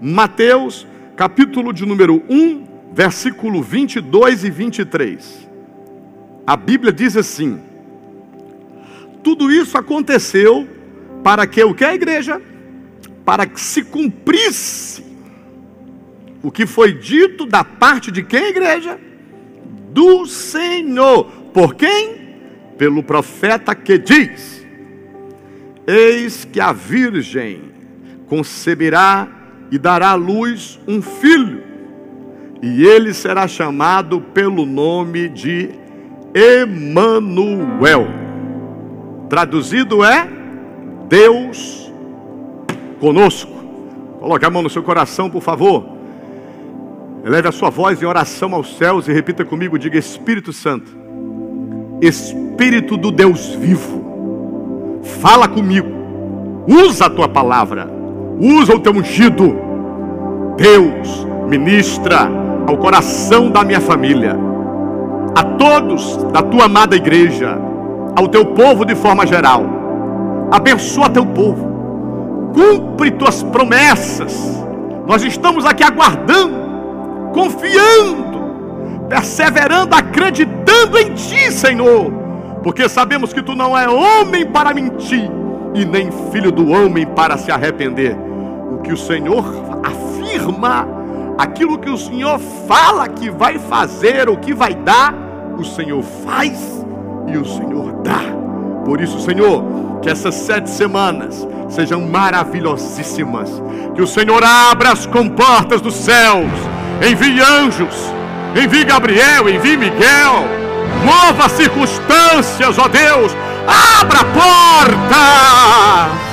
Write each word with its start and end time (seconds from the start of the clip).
Mateus, 0.00 0.86
capítulo 1.16 1.72
de 1.72 1.84
número 1.84 2.22
1, 2.28 2.64
versículo 2.92 3.62
22 3.62 4.44
e 4.44 4.50
23. 4.50 5.48
A 6.46 6.56
Bíblia 6.56 6.92
diz 6.92 7.16
assim: 7.16 7.60
Tudo 9.22 9.50
isso 9.50 9.76
aconteceu 9.76 10.68
para 11.24 11.46
que 11.46 11.62
o 11.64 11.74
que 11.74 11.84
a 11.84 11.94
igreja? 11.94 12.40
Para 13.24 13.44
que 13.44 13.60
se 13.60 13.82
cumprisse 13.82 15.04
o 16.42 16.50
que 16.50 16.64
foi 16.64 16.92
dito 16.92 17.44
da 17.44 17.64
parte 17.64 18.12
de 18.12 18.22
quem, 18.22 18.50
igreja? 18.50 18.98
Do 19.90 20.26
Senhor. 20.26 21.24
Por 21.52 21.74
quem? 21.74 22.38
Pelo 22.78 23.02
profeta 23.02 23.74
que 23.74 23.98
diz: 23.98 24.64
Eis 25.86 26.44
que 26.44 26.60
a 26.60 26.72
virgem 26.72 27.62
conceberá 28.28 29.37
e 29.70 29.78
dará 29.78 30.10
à 30.10 30.14
luz 30.14 30.78
um 30.86 31.02
filho, 31.02 31.62
e 32.62 32.84
ele 32.84 33.12
será 33.14 33.46
chamado 33.46 34.20
pelo 34.20 34.66
nome 34.66 35.28
de 35.28 35.70
Emanuel. 36.34 38.06
Traduzido 39.28 40.02
é 40.02 40.28
Deus 41.08 41.92
conosco. 43.00 43.52
Coloque 44.18 44.44
a 44.44 44.50
mão 44.50 44.62
no 44.62 44.70
seu 44.70 44.82
coração, 44.82 45.30
por 45.30 45.42
favor. 45.42 45.98
Eleve 47.24 47.48
a 47.48 47.52
sua 47.52 47.70
voz 47.70 48.02
em 48.02 48.06
oração 48.06 48.54
aos 48.54 48.76
céus 48.76 49.06
e 49.08 49.12
repita 49.12 49.44
comigo: 49.44 49.78
diga 49.78 49.98
Espírito 49.98 50.52
Santo, 50.52 50.96
Espírito 52.00 52.96
do 52.96 53.10
Deus 53.10 53.54
vivo, 53.54 55.02
fala 55.20 55.48
comigo, 55.48 55.88
usa 56.66 57.06
a 57.06 57.10
tua 57.10 57.28
palavra, 57.28 57.88
usa 58.40 58.74
o 58.74 58.80
teu 58.80 58.92
ungido. 58.92 59.56
Deus, 60.56 61.26
ministra 61.48 62.28
ao 62.66 62.76
coração 62.76 63.50
da 63.50 63.64
minha 63.64 63.80
família, 63.80 64.36
a 65.34 65.42
todos 65.42 66.16
da 66.32 66.42
tua 66.42 66.64
amada 66.64 66.96
igreja, 66.96 67.58
ao 68.16 68.28
teu 68.28 68.44
povo 68.44 68.84
de 68.84 68.94
forma 68.94 69.26
geral. 69.26 69.64
Abençoa 70.50 71.08
teu 71.08 71.24
povo, 71.24 72.52
cumpre 72.52 73.10
tuas 73.12 73.42
promessas. 73.42 74.64
Nós 75.06 75.22
estamos 75.22 75.64
aqui 75.64 75.82
aguardando 75.82 76.68
confiando, 77.32 79.06
perseverando, 79.08 79.94
acreditando 79.94 80.98
em 80.98 81.14
Ti, 81.14 81.52
Senhor, 81.52 82.12
porque 82.62 82.88
sabemos 82.88 83.32
que 83.32 83.42
Tu 83.42 83.54
não 83.54 83.76
é 83.76 83.88
homem 83.88 84.46
para 84.46 84.74
mentir 84.74 85.30
e 85.74 85.84
nem 85.84 86.10
filho 86.32 86.50
do 86.50 86.68
homem 86.70 87.06
para 87.06 87.36
se 87.36 87.50
arrepender. 87.50 88.16
O 88.70 88.78
que 88.78 88.92
o 88.92 88.96
Senhor 88.96 89.44
afirma, 89.84 90.86
aquilo 91.38 91.78
que 91.78 91.90
o 91.90 91.96
Senhor 91.96 92.38
fala 92.66 93.08
que 93.08 93.30
vai 93.30 93.58
fazer, 93.58 94.28
o 94.28 94.36
que 94.36 94.54
vai 94.54 94.74
dar, 94.74 95.14
o 95.58 95.64
Senhor 95.64 96.02
faz 96.02 96.84
e 97.26 97.36
o 97.36 97.44
Senhor 97.44 97.92
dá. 98.02 98.20
Por 98.84 99.00
isso, 99.00 99.20
Senhor, 99.20 99.62
que 100.00 100.08
essas 100.08 100.34
sete 100.34 100.70
semanas 100.70 101.46
sejam 101.68 102.00
maravilhosíssimas. 102.02 103.50
Que 103.94 104.02
o 104.02 104.06
Senhor 104.06 104.42
abra 104.42 104.92
as 104.92 105.06
comportas 105.06 105.80
dos 105.80 105.94
céus 105.94 106.50
envie 107.02 107.40
anjos, 107.40 107.94
envie 108.56 108.84
Gabriel, 108.84 109.48
envie 109.48 109.76
Miguel, 109.76 110.44
mova 111.04 111.48
circunstâncias, 111.48 112.78
ó 112.78 112.88
Deus, 112.88 113.32
abra 114.00 114.24
portas, 114.24 116.27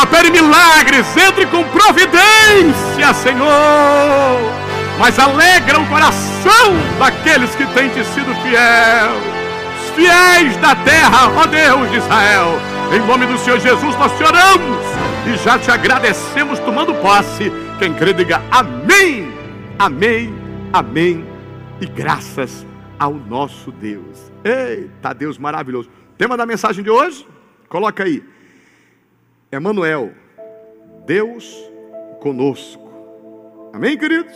opere 0.00 0.30
milagres, 0.30 1.06
entre 1.16 1.46
com 1.46 1.64
providência, 1.64 3.12
Senhor, 3.14 4.38
mas 4.98 5.18
alegra 5.18 5.80
o 5.80 5.86
coração 5.86 6.74
daqueles 6.98 7.54
que 7.54 7.66
têm 7.66 7.88
te 7.90 8.04
sido 8.04 8.34
fiel, 8.42 9.12
os 9.76 9.90
fiéis 9.90 10.56
da 10.58 10.74
terra, 10.76 11.30
ó 11.36 11.46
Deus 11.46 11.90
de 11.90 11.96
Israel, 11.98 12.58
em 12.92 13.00
nome 13.06 13.26
do 13.26 13.38
Senhor 13.38 13.58
Jesus 13.58 13.96
nós 13.96 14.12
te 14.16 14.24
oramos 14.24 14.84
e 15.26 15.36
já 15.36 15.58
te 15.58 15.70
agradecemos 15.70 16.58
tomando 16.58 16.94
posse. 16.96 17.50
Quem 17.78 17.94
crê, 17.94 18.12
diga 18.12 18.42
amém. 18.50 19.32
Amém, 19.78 20.32
amém 20.72 21.24
e 21.80 21.86
graças 21.86 22.66
ao 22.98 23.14
nosso 23.14 23.72
Deus. 23.72 24.30
Eita, 24.44 25.12
Deus 25.12 25.38
maravilhoso. 25.38 25.90
Tema 26.16 26.36
da 26.36 26.46
mensagem 26.46 26.84
de 26.84 26.90
hoje? 26.90 27.26
Coloca 27.68 28.04
aí. 28.04 28.22
Emanuel, 29.52 30.12
Deus 31.04 31.54
conosco. 32.20 32.90
Amém, 33.70 33.98
queridos? 33.98 34.34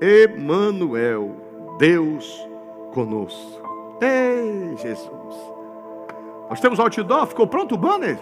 Emanuel, 0.00 1.76
Deus 1.78 2.48
conosco. 2.94 3.98
Ei, 4.00 4.74
Jesus. 4.78 5.34
Nós 6.48 6.58
temos 6.58 6.80
outdoor, 6.80 7.26
ficou 7.26 7.46
pronto 7.46 7.74
o 7.74 7.78
banner? 7.78 8.18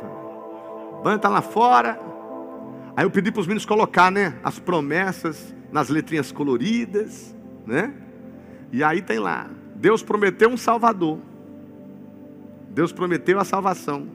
O 0.99 1.03
banner 1.05 1.19
está 1.19 1.29
lá 1.29 1.41
fora. 1.41 2.01
Aí 2.97 3.05
eu 3.05 3.11
pedi 3.11 3.31
para 3.31 3.43
os 3.43 3.47
meninos 3.47 3.65
colocar, 3.65 4.11
né, 4.11 4.35
as 4.43 4.59
promessas 4.59 5.55
nas 5.71 5.89
letrinhas 5.89 6.33
coloridas, 6.33 7.33
né? 7.65 7.95
E 8.73 8.83
aí 8.83 9.01
tem 9.03 9.21
lá, 9.21 9.49
Deus 9.77 10.03
prometeu 10.03 10.49
um 10.49 10.57
Salvador. 10.57 11.21
Deus 12.71 12.93
prometeu 12.93 13.39
a 13.39 13.45
salvação, 13.45 14.09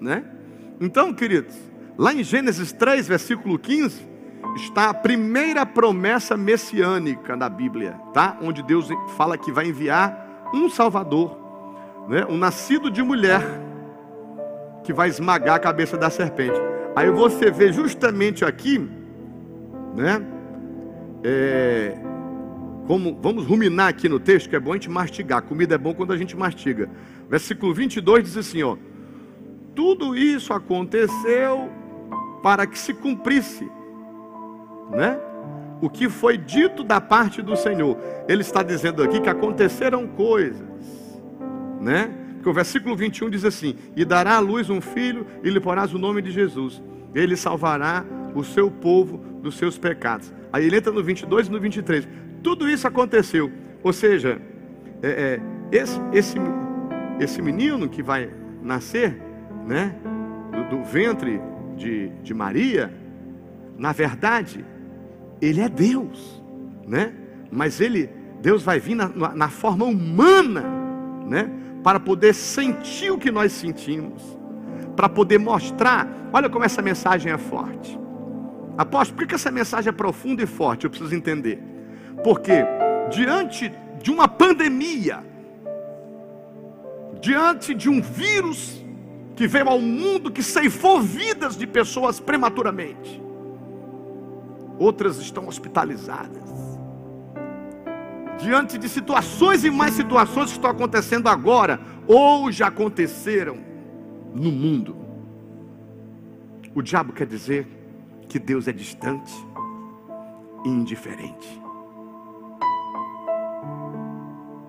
né? 0.00 0.39
Então, 0.80 1.12
queridos, 1.12 1.54
lá 1.98 2.14
em 2.14 2.24
Gênesis 2.24 2.72
3, 2.72 3.06
versículo 3.06 3.58
15, 3.58 4.08
está 4.56 4.88
a 4.88 4.94
primeira 4.94 5.66
promessa 5.66 6.38
messiânica 6.38 7.36
da 7.36 7.50
Bíblia, 7.50 8.00
tá? 8.14 8.38
Onde 8.40 8.62
Deus 8.62 8.88
fala 9.14 9.36
que 9.36 9.52
vai 9.52 9.66
enviar 9.66 10.50
um 10.54 10.70
Salvador, 10.70 11.36
né? 12.08 12.24
Um 12.30 12.38
nascido 12.38 12.90
de 12.90 13.02
mulher 13.02 13.42
que 14.82 14.92
vai 14.92 15.10
esmagar 15.10 15.56
a 15.56 15.60
cabeça 15.60 15.98
da 15.98 16.08
serpente. 16.08 16.58
Aí 16.96 17.10
você 17.10 17.50
vê 17.50 17.70
justamente 17.70 18.42
aqui, 18.42 18.78
né? 19.94 20.26
É, 21.22 21.94
como, 22.86 23.18
vamos 23.20 23.44
ruminar 23.44 23.88
aqui 23.88 24.08
no 24.08 24.18
texto, 24.18 24.48
que 24.48 24.56
é 24.56 24.60
bom 24.60 24.72
a 24.72 24.76
gente 24.76 24.88
mastigar. 24.88 25.42
Comida 25.42 25.74
é 25.74 25.78
bom 25.78 25.92
quando 25.92 26.14
a 26.14 26.16
gente 26.16 26.34
mastiga. 26.34 26.88
Versículo 27.28 27.74
22 27.74 28.24
diz 28.24 28.36
assim: 28.38 28.62
ó, 28.62 28.78
Tudo 29.74 30.16
isso 30.16 30.52
aconteceu 30.52 31.70
para 32.42 32.66
que 32.66 32.78
se 32.78 32.94
cumprisse, 32.94 33.70
né? 34.90 35.18
O 35.80 35.88
que 35.88 36.08
foi 36.08 36.36
dito 36.36 36.84
da 36.84 37.00
parte 37.00 37.40
do 37.40 37.56
Senhor. 37.56 37.96
Ele 38.28 38.42
está 38.42 38.62
dizendo 38.62 39.02
aqui 39.02 39.20
que 39.20 39.28
aconteceram 39.28 40.06
coisas, 40.06 40.68
né? 41.80 42.10
Porque 42.34 42.48
o 42.48 42.52
versículo 42.52 42.96
21 42.96 43.30
diz 43.30 43.44
assim: 43.44 43.76
E 43.94 44.04
dará 44.04 44.36
à 44.36 44.40
luz 44.40 44.70
um 44.70 44.80
filho, 44.80 45.26
e 45.42 45.50
lhe 45.50 45.60
porás 45.60 45.92
o 45.94 45.98
nome 45.98 46.22
de 46.22 46.30
Jesus. 46.30 46.82
Ele 47.14 47.36
salvará 47.36 48.04
o 48.34 48.44
seu 48.44 48.70
povo 48.70 49.18
dos 49.42 49.56
seus 49.56 49.78
pecados. 49.78 50.32
Aí 50.52 50.66
ele 50.66 50.76
entra 50.76 50.92
no 50.92 51.02
22 51.02 51.48
e 51.48 51.50
no 51.50 51.60
23. 51.60 52.08
Tudo 52.42 52.68
isso 52.68 52.86
aconteceu. 52.86 53.50
Ou 53.82 53.92
seja, 53.92 54.40
é, 55.02 55.08
é, 55.08 55.40
esse, 55.70 56.00
esse, 56.12 56.36
esse 57.18 57.42
menino 57.42 57.88
que 57.88 58.02
vai 58.02 58.30
nascer, 58.62 59.20
né, 59.70 59.94
do, 60.50 60.78
do 60.78 60.82
ventre 60.82 61.40
de, 61.76 62.08
de 62.24 62.34
Maria, 62.34 62.92
na 63.78 63.92
verdade, 63.92 64.64
ele 65.40 65.60
é 65.60 65.68
Deus, 65.68 66.42
né? 66.84 67.14
Mas 67.52 67.80
ele, 67.80 68.10
Deus 68.42 68.64
vai 68.64 68.80
vir 68.80 68.96
na, 68.96 69.08
na 69.08 69.48
forma 69.48 69.84
humana, 69.84 70.64
né? 71.24 71.48
Para 71.84 72.00
poder 72.00 72.34
sentir 72.34 73.12
o 73.12 73.16
que 73.16 73.30
nós 73.30 73.52
sentimos, 73.52 74.36
para 74.96 75.08
poder 75.08 75.38
mostrar. 75.38 76.08
Olha 76.32 76.50
como 76.50 76.64
essa 76.64 76.82
mensagem 76.82 77.30
é 77.30 77.38
forte. 77.38 77.96
Apóstolo, 78.76 79.18
por 79.18 79.26
que 79.28 79.36
essa 79.36 79.52
mensagem 79.52 79.90
é 79.90 79.92
profunda 79.92 80.42
e 80.42 80.46
forte? 80.46 80.84
Eu 80.84 80.90
preciso 80.90 81.14
entender. 81.14 81.62
Porque 82.24 82.64
diante 83.08 83.72
de 84.02 84.10
uma 84.10 84.26
pandemia, 84.26 85.20
diante 87.20 87.72
de 87.72 87.88
um 87.88 88.02
vírus 88.02 88.79
que 89.36 89.46
veio 89.46 89.68
ao 89.68 89.80
mundo 89.80 90.30
que 90.30 90.42
ceifou 90.42 91.00
vidas 91.00 91.56
de 91.56 91.66
pessoas 91.66 92.20
prematuramente, 92.20 93.22
outras 94.78 95.18
estão 95.18 95.48
hospitalizadas. 95.48 96.50
Diante 98.38 98.78
de 98.78 98.88
situações 98.88 99.64
e 99.64 99.70
mais 99.70 99.94
situações 99.94 100.46
que 100.46 100.56
estão 100.56 100.70
acontecendo 100.70 101.28
agora, 101.28 101.80
ou 102.06 102.50
já 102.50 102.68
aconteceram 102.68 103.58
no 104.34 104.50
mundo, 104.50 104.96
o 106.74 106.80
diabo 106.80 107.12
quer 107.12 107.26
dizer 107.26 107.66
que 108.28 108.38
Deus 108.38 108.68
é 108.68 108.72
distante 108.72 109.32
e 110.64 110.68
indiferente. 110.68 111.60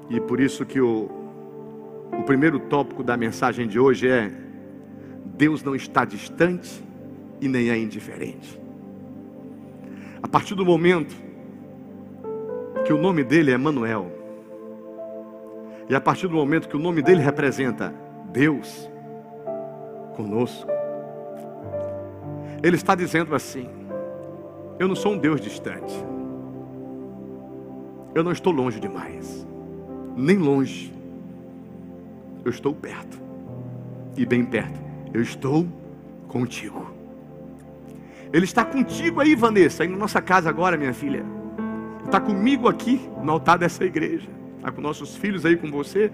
E 0.10 0.20
por 0.20 0.42
isso 0.42 0.66
que 0.66 0.82
o, 0.82 1.10
o 2.12 2.24
primeiro 2.24 2.60
tópico 2.60 3.02
da 3.02 3.16
mensagem 3.16 3.68
de 3.68 3.80
hoje 3.80 4.10
é: 4.10 4.30
Deus 5.26 5.64
não 5.64 5.76
está 5.76 6.06
distante 6.06 6.84
e 7.40 7.48
nem 7.48 7.70
é 7.70 7.78
indiferente. 7.78 8.60
A 10.22 10.28
partir 10.28 10.56
do 10.56 10.66
momento 10.66 11.16
que 12.86 12.94
o 12.94 12.98
nome 12.98 13.24
dele 13.24 13.52
é 13.52 13.58
Manuel, 13.58 14.12
e 15.90 15.96
a 15.96 16.00
partir 16.00 16.28
do 16.28 16.36
momento 16.36 16.70
que 16.70 16.76
o 16.76 16.80
nome 16.80 17.02
dele 17.02 17.22
representa 17.22 17.94
Deus 18.32 18.90
conosco, 20.16 20.70
ele 22.64 22.76
está 22.76 22.96
dizendo 22.96 23.34
assim: 23.36 23.68
Eu 24.80 24.88
não 24.88 24.96
sou 24.96 25.14
um 25.14 25.18
Deus 25.18 25.42
distante, 25.42 25.94
eu 28.14 28.24
não 28.24 28.32
estou 28.32 28.54
longe 28.54 28.80
demais, 28.80 29.46
nem 30.16 30.38
longe, 30.38 30.94
eu 32.46 32.52
estou 32.52 32.74
perto, 32.74 33.20
e 34.16 34.26
bem 34.26 34.46
perto, 34.46 34.80
eu 35.14 35.22
estou 35.22 35.68
contigo. 36.28 36.92
Ele 38.34 38.46
está 38.46 38.64
contigo 38.64 39.20
aí, 39.20 39.36
Vanessa, 39.36 39.84
aí 39.84 39.90
na 39.90 39.98
nossa 39.98 40.22
casa 40.22 40.50
agora, 40.50 40.78
minha 40.78 40.94
filha. 40.94 41.26
Está 42.06 42.20
comigo 42.20 42.68
aqui 42.68 43.10
no 43.22 43.32
altar 43.34 43.58
dessa 43.58 43.84
igreja. 43.84 44.30
Está 44.58 44.72
com 44.72 44.82
nossos 44.82 45.16
filhos 45.16 45.46
aí 45.46 45.58
com 45.58 45.70
você. 45.70 46.12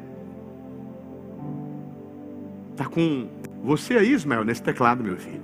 Está 2.71 2.85
com 2.85 3.27
você 3.63 3.97
aí, 3.97 4.13
Ismael, 4.13 4.43
nesse 4.43 4.63
teclado, 4.63 5.03
meu 5.03 5.17
filho. 5.17 5.41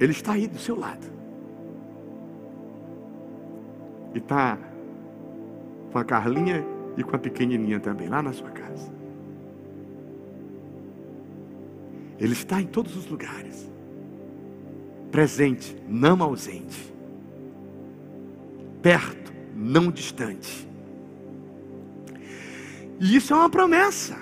Ele 0.00 0.12
está 0.12 0.32
aí 0.32 0.46
do 0.46 0.58
seu 0.58 0.78
lado. 0.78 1.06
E 4.14 4.18
está 4.18 4.58
com 5.92 5.98
a 5.98 6.04
Carlinha 6.04 6.64
e 6.96 7.04
com 7.04 7.14
a 7.14 7.18
pequenininha 7.18 7.78
também, 7.78 8.08
lá 8.08 8.22
na 8.22 8.32
sua 8.32 8.50
casa. 8.50 8.63
Ele 12.18 12.32
está 12.32 12.60
em 12.60 12.66
todos 12.66 12.96
os 12.96 13.06
lugares 13.06 13.74
presente, 15.14 15.76
não 15.88 16.20
ausente, 16.24 16.92
perto, 18.82 19.32
não 19.54 19.88
distante. 19.88 20.68
E 22.98 23.14
isso 23.14 23.32
é 23.32 23.36
uma 23.36 23.48
promessa. 23.48 24.18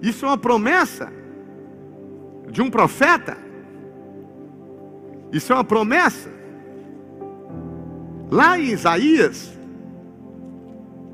Isso 0.00 0.24
é 0.24 0.28
uma 0.28 0.38
promessa 0.38 1.12
de 2.50 2.62
um 2.62 2.70
profeta. 2.70 3.36
Isso 5.30 5.52
é 5.52 5.56
uma 5.56 5.64
promessa. 5.64 6.30
Lá 8.30 8.58
em 8.58 8.70
Isaías, 8.70 9.52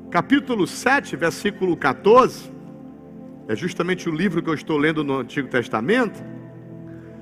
capítulo 0.09 0.65
7, 0.65 1.17
versículo 1.17 1.75
14, 1.75 2.49
é 3.47 3.55
justamente 3.55 4.09
o 4.09 4.11
livro 4.11 4.43
que 4.43 4.49
eu 4.49 4.53
estou 4.53 4.77
lendo 4.77 5.03
no 5.03 5.19
Antigo 5.19 5.47
Testamento. 5.47 6.21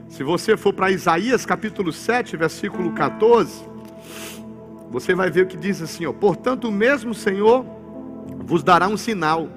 Se 0.07 0.23
você 0.23 0.57
for 0.57 0.73
para 0.73 0.91
Isaías 0.91 1.45
capítulo 1.45 1.93
7, 1.93 2.35
versículo 2.35 2.91
14, 2.93 3.63
você 4.89 5.13
vai 5.13 5.29
ver 5.29 5.43
o 5.43 5.47
que 5.47 5.57
diz 5.57 5.81
assim: 5.81 6.05
ó, 6.05 6.13
Portanto, 6.13 6.67
o 6.67 6.71
mesmo 6.71 7.13
Senhor 7.13 7.63
vos 8.39 8.63
dará 8.63 8.87
um 8.87 8.97
sinal. 8.97 9.47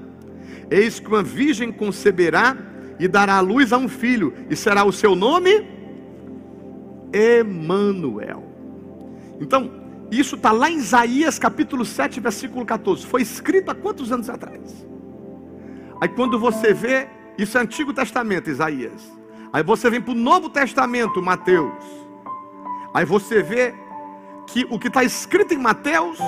Eis 0.71 1.01
que 1.01 1.09
uma 1.09 1.23
virgem 1.23 1.73
conceberá 1.73 2.57
e 2.99 3.09
dará 3.09 3.37
à 3.37 3.41
luz 3.41 3.73
a 3.73 3.79
um 3.79 3.89
filho, 3.89 4.35
e 4.51 4.57
será 4.57 4.85
o 4.85 4.93
seu 4.93 5.15
nome 5.15 5.67
Emanuel. 7.13 8.45
Então, 9.41 9.71
isso 10.11 10.35
está 10.35 10.53
lá 10.53 10.71
em 10.71 10.77
Isaías 10.77 11.39
capítulo 11.39 11.85
7, 11.85 12.21
versículo 12.21 12.67
14. 12.67 13.07
Foi 13.07 13.23
escrito 13.23 13.71
há 13.71 13.75
quantos 13.75 14.13
anos 14.13 14.29
atrás? 14.29 14.87
Aí 16.01 16.09
quando 16.09 16.39
você 16.39 16.73
vê, 16.73 17.09
isso 17.37 17.59
é 17.59 17.61
Antigo 17.61 17.93
Testamento, 17.93 18.51
Isaías. 18.51 19.11
Aí 19.53 19.63
você 19.63 19.89
vem 19.91 20.01
para 20.01 20.13
o 20.13 20.17
Novo 20.17 20.49
Testamento, 20.49 21.23
Mateus. 21.23 21.85
Aí 22.95 23.05
você 23.05 23.43
vê 23.43 23.75
que 24.47 24.67
o 24.71 24.79
que 24.79 24.89
está 24.89 25.05
escrito 25.05 25.55
em 25.55 25.59
Mateus, 25.59 26.19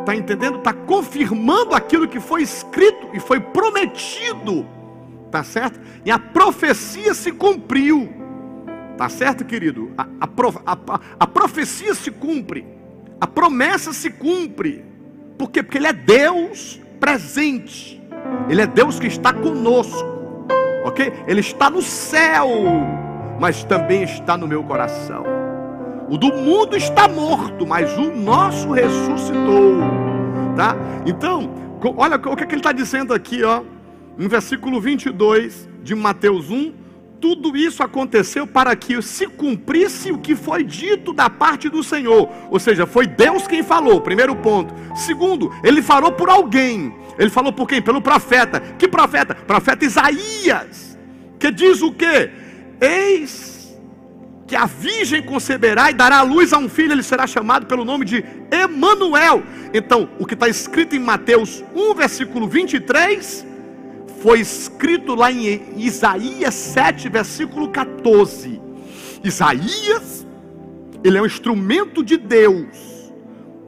está 0.00 0.14
entendendo? 0.14 0.58
Está 0.58 0.72
confirmando 0.72 1.74
aquilo 1.74 2.08
que 2.08 2.20
foi 2.20 2.42
escrito 2.42 3.08
e 3.12 3.20
foi 3.20 3.40
prometido, 3.40 4.66
tá 5.30 5.42
certo? 5.42 5.80
E 6.04 6.10
a 6.10 6.18
profecia 6.18 7.14
se 7.14 7.32
cumpriu, 7.32 8.12
tá 8.96 9.08
certo, 9.08 9.44
querido? 9.44 9.92
A, 9.96 10.06
a, 10.20 10.28
a, 10.66 11.00
a 11.20 11.26
profecia 11.26 11.94
se 11.94 12.10
cumpre, 12.10 12.66
a 13.20 13.26
promessa 13.26 13.92
se 13.92 14.10
cumpre, 14.10 14.84
por 15.38 15.50
quê? 15.50 15.62
Porque 15.62 15.78
Ele 15.78 15.88
é 15.88 15.92
Deus 15.92 16.80
presente, 17.00 18.00
Ele 18.48 18.62
é 18.62 18.66
Deus 18.66 18.98
que 18.98 19.06
está 19.06 19.32
conosco 19.32 20.14
ok? 20.84 21.12
Ele 21.26 21.40
está 21.40 21.68
no 21.70 21.82
céu, 21.82 22.48
mas 23.40 23.64
também 23.64 24.04
está 24.04 24.36
no 24.36 24.46
meu 24.46 24.62
coração. 24.62 25.24
O 26.08 26.18
do 26.18 26.28
mundo 26.28 26.76
está 26.76 27.08
morto, 27.08 27.66
mas 27.66 27.96
o 27.96 28.14
nosso 28.14 28.70
ressuscitou, 28.70 29.80
tá? 30.54 30.76
Então, 31.06 31.50
olha 31.96 32.16
o 32.16 32.36
que, 32.36 32.44
é 32.44 32.46
que 32.46 32.54
ele 32.54 32.60
está 32.60 32.72
dizendo 32.72 33.14
aqui, 33.14 33.42
ó, 33.42 33.62
no 34.16 34.28
versículo 34.28 34.80
22 34.80 35.68
de 35.82 35.94
Mateus 35.94 36.50
1. 36.50 36.83
Tudo 37.24 37.56
isso 37.56 37.82
aconteceu 37.82 38.46
para 38.46 38.76
que 38.76 39.00
se 39.00 39.26
cumprisse 39.26 40.12
o 40.12 40.18
que 40.18 40.36
foi 40.36 40.62
dito 40.62 41.10
da 41.10 41.30
parte 41.30 41.70
do 41.70 41.82
Senhor. 41.82 42.30
Ou 42.50 42.60
seja, 42.60 42.84
foi 42.84 43.06
Deus 43.06 43.46
quem 43.46 43.62
falou, 43.62 43.98
primeiro 44.02 44.36
ponto. 44.36 44.74
Segundo, 44.94 45.50
ele 45.64 45.80
falou 45.80 46.12
por 46.12 46.28
alguém. 46.28 46.94
Ele 47.18 47.30
falou 47.30 47.50
por 47.50 47.66
quem? 47.66 47.80
Pelo 47.80 48.02
profeta. 48.02 48.60
Que 48.60 48.86
profeta? 48.86 49.34
Profeta 49.34 49.86
Isaías. 49.86 50.98
Que 51.38 51.50
diz 51.50 51.80
o 51.80 51.92
que? 51.92 52.30
Eis 52.78 53.74
que 54.46 54.54
a 54.54 54.66
virgem 54.66 55.22
conceberá 55.22 55.90
e 55.90 55.94
dará 55.94 56.18
à 56.18 56.22
luz 56.22 56.52
a 56.52 56.58
um 56.58 56.68
filho, 56.68 56.92
ele 56.92 57.02
será 57.02 57.26
chamado 57.26 57.64
pelo 57.64 57.86
nome 57.86 58.04
de 58.04 58.22
Emanuel. 58.50 59.42
Então, 59.72 60.10
o 60.18 60.26
que 60.26 60.34
está 60.34 60.46
escrito 60.46 60.94
em 60.94 60.98
Mateus 60.98 61.64
1, 61.74 61.94
versículo 61.94 62.46
23, 62.46 63.53
foi 64.24 64.40
escrito 64.40 65.14
lá 65.14 65.30
em 65.30 65.60
Isaías 65.76 66.54
7, 66.54 67.10
versículo 67.10 67.68
14. 67.68 68.58
Isaías, 69.22 70.26
ele 71.04 71.18
é 71.18 71.20
um 71.20 71.26
instrumento 71.26 72.02
de 72.02 72.16
Deus. 72.16 73.12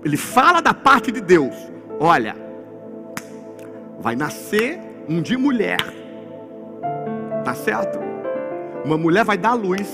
Ele 0.03 0.17
fala 0.17 0.63
da 0.63 0.73
parte 0.73 1.13
de 1.13 1.21
Deus. 1.21 1.55
Olha, 2.01 2.35
vai 4.01 4.17
nascer 4.17 4.81
um 5.07 5.21
de 5.21 5.37
mulher. 5.37 5.77
Tá 7.45 7.55
certo? 7.55 7.99
Uma 8.83 8.97
mulher 8.97 9.27
vai 9.27 9.37
dar 9.37 9.53
luz. 9.53 9.87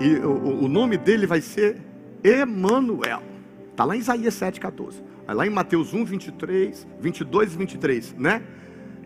E 0.00 0.14
o, 0.14 0.62
o 0.62 0.68
nome 0.68 0.96
dele 0.96 1.26
vai 1.26 1.40
ser 1.40 1.76
Emanuel. 2.22 3.20
Está 3.68 3.84
lá 3.84 3.96
em 3.96 3.98
Isaías 3.98 4.34
7,14. 4.34 5.02
Lá 5.26 5.44
em 5.44 5.50
Mateus 5.50 5.92
1, 5.92 6.04
23, 6.04 6.86
22 7.00 7.54
e 7.54 7.56
23, 7.56 8.14
né? 8.16 8.42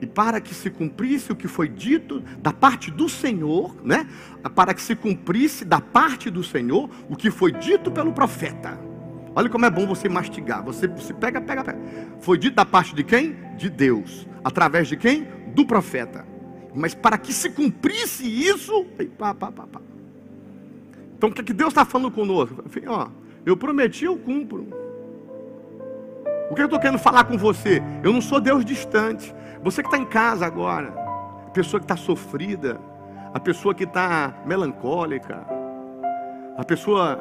E 0.01 0.07
para 0.07 0.41
que 0.41 0.55
se 0.55 0.69
cumprisse 0.69 1.33
o 1.33 1.37
que 1.37 1.49
foi 1.49 1.69
dito 1.69 2.21
da 2.39 2.53
parte 2.53 2.91
do 2.91 3.09
Senhor, 3.09 3.75
né? 3.83 4.07
Para 4.55 4.75
que 4.75 4.83
se 4.83 4.95
cumprisse 4.95 5.65
da 5.65 5.81
parte 5.81 6.31
do 6.31 6.45
Senhor 6.45 6.91
o 7.09 7.17
que 7.17 7.31
foi 7.31 7.53
dito 7.53 7.91
pelo 7.91 8.13
profeta. 8.13 8.79
Olha 9.35 9.49
como 9.49 9.65
é 9.67 9.71
bom 9.71 9.87
você 9.87 10.09
mastigar. 10.09 10.63
Você, 10.65 10.87
você 10.87 11.15
pega, 11.15 11.41
pega, 11.41 11.65
pega. 11.65 11.79
Foi 12.21 12.39
dito 12.39 12.55
da 12.55 12.65
parte 12.65 12.95
de 12.95 13.05
quem? 13.05 13.37
De 13.57 13.69
Deus. 13.69 14.27
Através 14.45 14.89
de 14.89 14.97
quem? 14.97 15.29
Do 15.55 15.67
profeta. 15.67 16.27
Mas 16.75 16.95
para 16.95 17.17
que 17.17 17.33
se 17.33 17.51
cumprisse 17.51 18.27
isso, 18.27 18.85
pá, 19.19 19.35
pá, 19.35 19.51
pá, 19.51 19.67
pá. 19.67 19.81
Então 21.17 21.31
o 21.31 21.33
que, 21.33 21.41
é 21.41 21.45
que 21.45 21.55
Deus 21.55 21.71
está 21.71 21.85
falando 21.87 22.11
conosco? 22.11 22.63
Falei, 22.69 22.89
ó, 22.89 23.09
eu 23.47 23.57
prometi, 23.57 24.05
eu 24.05 24.17
cumpro. 24.19 24.69
O 26.49 26.55
que 26.55 26.61
eu 26.61 26.67
estou 26.67 26.79
querendo 26.79 26.99
falar 26.99 27.25
com 27.25 27.37
você? 27.37 27.83
Eu 28.05 28.13
não 28.13 28.21
sou 28.21 28.41
Deus 28.41 28.65
distante. 28.65 29.35
Você 29.63 29.83
que 29.83 29.89
está 29.89 29.99
em 29.99 30.05
casa 30.05 30.47
agora, 30.47 30.95
a 31.47 31.51
pessoa 31.51 31.81
que 31.81 31.85
está 31.85 31.97
sofrida, 31.97 32.81
a 33.35 33.41
pessoa 33.41 33.75
que 33.75 33.83
está 33.83 34.33
melancólica, 34.47 35.45
a 36.57 36.65
pessoa 36.65 37.21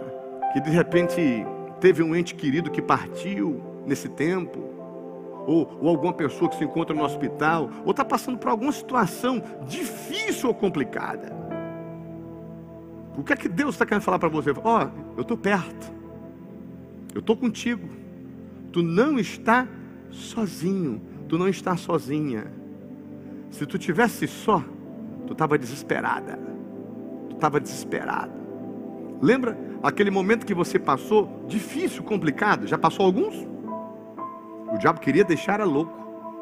que 0.54 0.62
de 0.62 0.70
repente 0.70 1.46
teve 1.80 2.04
um 2.04 2.16
ente 2.16 2.36
querido 2.36 2.70
que 2.70 2.82
partiu 2.82 3.62
nesse 3.86 4.08
tempo, 4.10 4.60
ou, 5.48 5.80
ou 5.82 5.90
alguma 5.90 6.14
pessoa 6.14 6.50
que 6.50 6.58
se 6.58 6.64
encontra 6.64 6.96
no 6.96 7.04
hospital, 7.04 7.70
ou 7.84 7.92
está 7.92 8.06
passando 8.06 8.38
por 8.38 8.50
alguma 8.50 8.72
situação 8.72 9.42
difícil 9.68 10.50
ou 10.50 10.56
complicada. 10.56 11.34
O 13.18 13.24
que 13.24 13.34
é 13.34 13.36
que 13.36 13.50
Deus 13.50 13.74
está 13.74 13.86
querendo 13.86 14.04
falar 14.04 14.20
para 14.20 14.30
você? 14.30 14.52
Ó, 14.64 14.84
oh, 14.84 14.90
eu 15.18 15.22
estou 15.22 15.38
perto, 15.38 15.92
eu 17.14 17.20
estou 17.20 17.36
contigo, 17.36 18.05
tu 18.76 18.84
não 18.84 19.18
está 19.18 19.66
sozinho, 20.12 21.02
tu 21.30 21.38
não 21.38 21.48
está 21.48 21.78
sozinha. 21.78 22.52
Se 23.50 23.66
tu 23.66 23.80
tivesse 23.80 24.28
só, 24.28 24.62
tu 25.26 25.32
estava 25.32 25.58
desesperada, 25.58 26.38
tu 27.30 27.36
estava 27.36 27.58
desesperado. 27.58 28.34
Lembra 29.22 29.58
aquele 29.82 30.12
momento 30.12 30.46
que 30.46 30.54
você 30.54 30.78
passou, 30.78 31.46
difícil, 31.48 32.04
complicado, 32.04 32.68
já 32.68 32.78
passou 32.78 33.06
alguns? 33.06 33.48
O 34.74 34.78
diabo 34.78 35.00
queria 35.00 35.24
deixar 35.24 35.62
a 35.62 35.64
louco, 35.64 35.98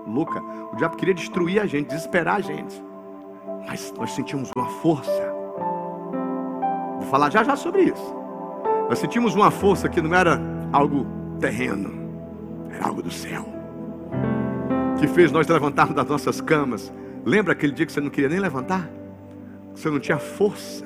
louca. 0.07 0.41
O 0.71 0.75
diabo 0.75 0.97
queria 0.97 1.13
destruir 1.13 1.61
a 1.61 1.67
gente, 1.67 1.89
desesperar 1.89 2.37
a 2.37 2.41
gente. 2.41 2.83
Mas 3.67 3.93
nós 3.95 4.09
sentimos 4.09 4.49
uma 4.55 4.65
força. 4.65 5.31
Vou 6.95 7.07
falar 7.11 7.29
já 7.29 7.43
já 7.43 7.55
sobre 7.55 7.83
isso. 7.83 8.15
Nós 8.89 8.97
sentimos 8.97 9.35
uma 9.35 9.51
força 9.51 9.87
que 9.87 10.01
não 10.01 10.15
era 10.15 10.41
algo 10.71 11.05
terreno, 11.39 12.02
era 12.73 12.87
algo 12.87 13.01
do 13.01 13.11
céu. 13.11 13.45
Que 14.99 15.07
fez 15.07 15.31
nós 15.31 15.47
levantarmos 15.47 15.95
das 15.95 16.07
nossas 16.07 16.41
camas. 16.41 16.91
Lembra 17.25 17.53
aquele 17.53 17.71
dia 17.71 17.85
que 17.85 17.91
você 17.91 18.01
não 18.01 18.09
queria 18.09 18.29
nem 18.29 18.39
levantar? 18.39 18.89
Você 19.73 19.89
não 19.89 19.99
tinha 19.99 20.17
força. 20.17 20.85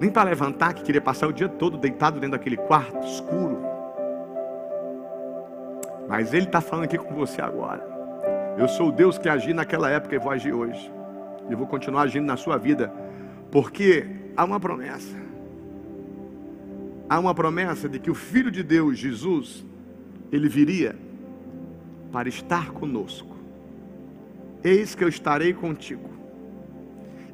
Nem 0.00 0.10
para 0.10 0.30
levantar, 0.30 0.74
que 0.74 0.82
queria 0.82 1.00
passar 1.00 1.28
o 1.28 1.32
dia 1.32 1.48
todo 1.48 1.78
deitado 1.78 2.14
dentro 2.14 2.32
daquele 2.36 2.56
quarto 2.56 3.06
escuro. 3.06 3.58
Mas 6.08 6.34
Ele 6.34 6.46
está 6.46 6.60
falando 6.60 6.84
aqui 6.84 6.98
com 6.98 7.14
você 7.14 7.40
agora. 7.40 7.86
Eu 8.58 8.68
sou 8.68 8.88
o 8.88 8.92
Deus 8.92 9.16
que 9.16 9.28
agi 9.28 9.54
naquela 9.54 9.88
época 9.88 10.14
e 10.14 10.18
vou 10.18 10.30
agir 10.30 10.52
hoje. 10.52 10.92
E 11.48 11.54
vou 11.54 11.66
continuar 11.66 12.02
agindo 12.02 12.26
na 12.26 12.36
sua 12.36 12.58
vida. 12.58 12.92
Porque 13.50 14.06
há 14.36 14.44
uma 14.44 14.58
promessa. 14.58 15.16
Há 17.08 17.18
uma 17.18 17.34
promessa 17.34 17.88
de 17.88 17.98
que 17.98 18.10
o 18.10 18.14
Filho 18.14 18.50
de 18.50 18.62
Deus, 18.62 18.98
Jesus, 18.98 19.64
ele 20.32 20.48
viria 20.48 20.96
para 22.10 22.28
estar 22.28 22.72
conosco. 22.72 23.36
Eis 24.64 24.94
que 24.94 25.04
eu 25.04 25.08
estarei 25.08 25.52
contigo. 25.52 26.10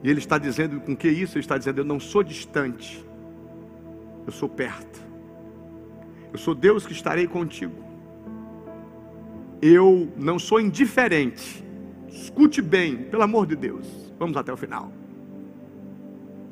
E 0.03 0.11
ele 0.11 0.19
está 0.19 0.37
dizendo 0.37 0.81
com 0.81 0.97
que 0.97 1.09
isso? 1.09 1.37
Ele 1.37 1.45
está 1.45 1.57
dizendo: 1.57 1.79
Eu 1.79 1.85
não 1.85 2.01
sou 2.01 2.23
distante, 2.23 3.05
eu 4.27 4.33
sou 4.33 4.49
perto. 4.49 5.01
Eu 6.33 6.39
sou 6.39 6.55
Deus 6.55 6.87
que 6.87 6.93
estarei 6.93 7.27
contigo. 7.27 7.85
Eu 9.63 10.13
não 10.17 10.39
sou 10.39 10.61
indiferente. 10.61 11.65
Escute 12.09 12.61
bem, 12.61 12.97
pelo 12.97 13.23
amor 13.23 13.47
de 13.47 13.57
Deus. 13.57 13.87
Vamos 14.19 14.37
até 14.37 14.53
o 14.53 14.57
final. 14.57 14.93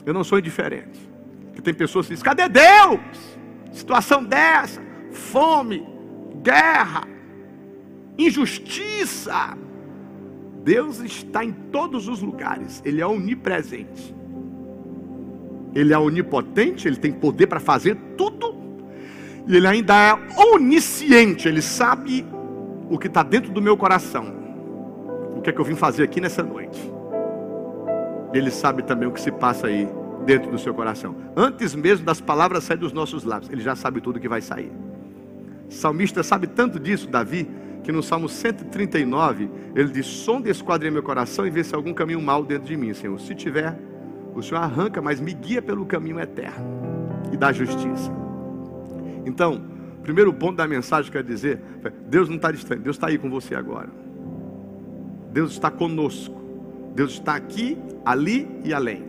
Eu 0.04 0.14
não 0.14 0.24
sou 0.24 0.38
indiferente. 0.38 0.98
Porque 1.46 1.62
tem 1.62 1.74
pessoas 1.74 2.06
que 2.06 2.14
dizem: 2.14 2.24
cadê 2.24 2.48
Deus? 2.48 3.00
Situação 3.72 4.24
dessa, 4.24 4.82
fome, 5.12 5.95
guerra, 6.46 7.02
injustiça. 8.16 9.58
Deus 10.62 11.00
está 11.00 11.44
em 11.44 11.52
todos 11.52 12.06
os 12.06 12.22
lugares, 12.22 12.80
Ele 12.84 13.00
é 13.00 13.06
onipresente. 13.06 14.14
Ele 15.74 15.92
é 15.92 15.98
onipotente, 15.98 16.86
Ele 16.86 16.96
tem 16.96 17.12
poder 17.12 17.48
para 17.48 17.58
fazer 17.58 17.96
tudo, 18.16 18.54
e 19.46 19.56
Ele 19.56 19.66
ainda 19.66 19.94
é 19.94 20.42
onisciente, 20.54 21.48
Ele 21.48 21.60
sabe 21.60 22.24
o 22.88 22.96
que 22.96 23.08
está 23.08 23.24
dentro 23.24 23.52
do 23.52 23.60
meu 23.60 23.76
coração, 23.76 24.32
o 25.36 25.40
que 25.40 25.50
é 25.50 25.52
que 25.52 25.60
eu 25.60 25.64
vim 25.64 25.74
fazer 25.74 26.04
aqui 26.04 26.20
nessa 26.20 26.42
noite. 26.44 26.80
Ele 28.32 28.50
sabe 28.50 28.84
também 28.84 29.08
o 29.08 29.12
que 29.12 29.20
se 29.20 29.32
passa 29.32 29.66
aí 29.66 29.88
dentro 30.24 30.50
do 30.50 30.58
seu 30.58 30.72
coração. 30.72 31.16
Antes 31.36 31.74
mesmo 31.74 32.04
das 32.04 32.20
palavras 32.20 32.64
saírem 32.64 32.82
dos 32.82 32.92
nossos 32.92 33.24
lábios, 33.24 33.50
ele 33.50 33.62
já 33.62 33.74
sabe 33.74 34.00
tudo 34.00 34.20
que 34.20 34.28
vai 34.28 34.40
sair. 34.40 34.72
O 35.68 35.72
salmista 35.72 36.22
sabe 36.22 36.46
tanto 36.46 36.78
disso, 36.78 37.08
Davi, 37.08 37.48
que 37.82 37.92
no 37.92 38.02
Salmo 38.02 38.28
139, 38.28 39.50
ele 39.74 39.90
diz: 39.90 40.06
Sonde 40.06 40.50
esquadrinha 40.50 40.92
meu 40.92 41.02
coração 41.02 41.46
e 41.46 41.50
vê 41.50 41.62
se 41.62 41.74
há 41.74 41.78
algum 41.78 41.94
caminho 41.94 42.20
mal 42.20 42.44
dentro 42.44 42.66
de 42.66 42.76
mim, 42.76 42.92
Senhor. 42.92 43.18
Se 43.20 43.34
tiver, 43.34 43.78
o 44.34 44.42
Senhor 44.42 44.60
arranca, 44.60 45.00
mas 45.00 45.20
me 45.20 45.32
guia 45.32 45.62
pelo 45.62 45.86
caminho 45.86 46.18
eterno 46.20 46.66
e 47.32 47.36
da 47.36 47.52
justiça. 47.52 48.12
Então, 49.24 49.62
primeiro 50.02 50.32
ponto 50.32 50.56
da 50.56 50.66
mensagem 50.66 51.10
que 51.10 51.16
eu 51.16 51.22
quero 51.22 51.32
dizer: 51.32 51.60
Deus 52.08 52.28
não 52.28 52.36
está 52.36 52.50
distante, 52.50 52.80
Deus 52.80 52.96
está 52.96 53.08
aí 53.08 53.18
com 53.18 53.30
você 53.30 53.54
agora. 53.54 53.88
Deus 55.32 55.52
está 55.52 55.70
conosco. 55.70 56.34
Deus 56.94 57.12
está 57.12 57.34
aqui, 57.34 57.76
ali 58.04 58.48
e 58.64 58.72
além. 58.72 59.04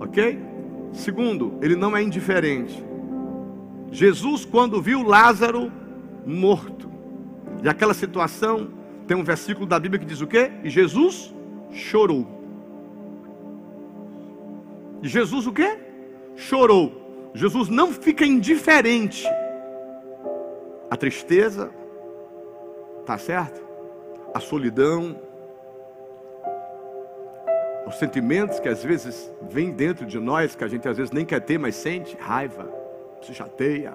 Ok? 0.00 0.40
Segundo, 0.94 1.58
ele 1.60 1.76
não 1.76 1.94
é 1.94 2.02
indiferente. 2.02 2.82
Jesus, 3.90 4.44
quando 4.44 4.80
viu 4.80 5.02
Lázaro 5.02 5.70
morto, 6.24 6.90
e 7.62 7.68
aquela 7.68 7.92
situação, 7.92 8.70
tem 9.06 9.16
um 9.16 9.24
versículo 9.24 9.66
da 9.66 9.78
Bíblia 9.78 9.98
que 9.98 10.06
diz 10.06 10.20
o 10.20 10.26
quê? 10.26 10.52
E 10.62 10.70
Jesus 10.70 11.34
chorou. 11.72 12.26
E 15.02 15.08
Jesus 15.08 15.46
o 15.46 15.52
quê? 15.52 15.78
Chorou. 16.36 17.30
Jesus 17.34 17.68
não 17.68 17.92
fica 17.92 18.24
indiferente 18.24 19.26
a 20.90 20.96
tristeza, 20.96 21.70
tá 23.06 23.16
certo? 23.16 23.60
A 24.34 24.40
solidão, 24.40 25.16
os 27.86 27.96
sentimentos 27.96 28.58
que 28.58 28.68
às 28.68 28.82
vezes 28.82 29.32
vêm 29.48 29.70
dentro 29.70 30.06
de 30.06 30.18
nós, 30.18 30.54
que 30.54 30.64
a 30.64 30.68
gente 30.68 30.88
às 30.88 30.96
vezes 30.96 31.12
nem 31.12 31.24
quer 31.24 31.40
ter, 31.40 31.58
mas 31.58 31.74
sente 31.76 32.16
raiva, 32.16 32.79
se 33.22 33.34
chateia, 33.34 33.94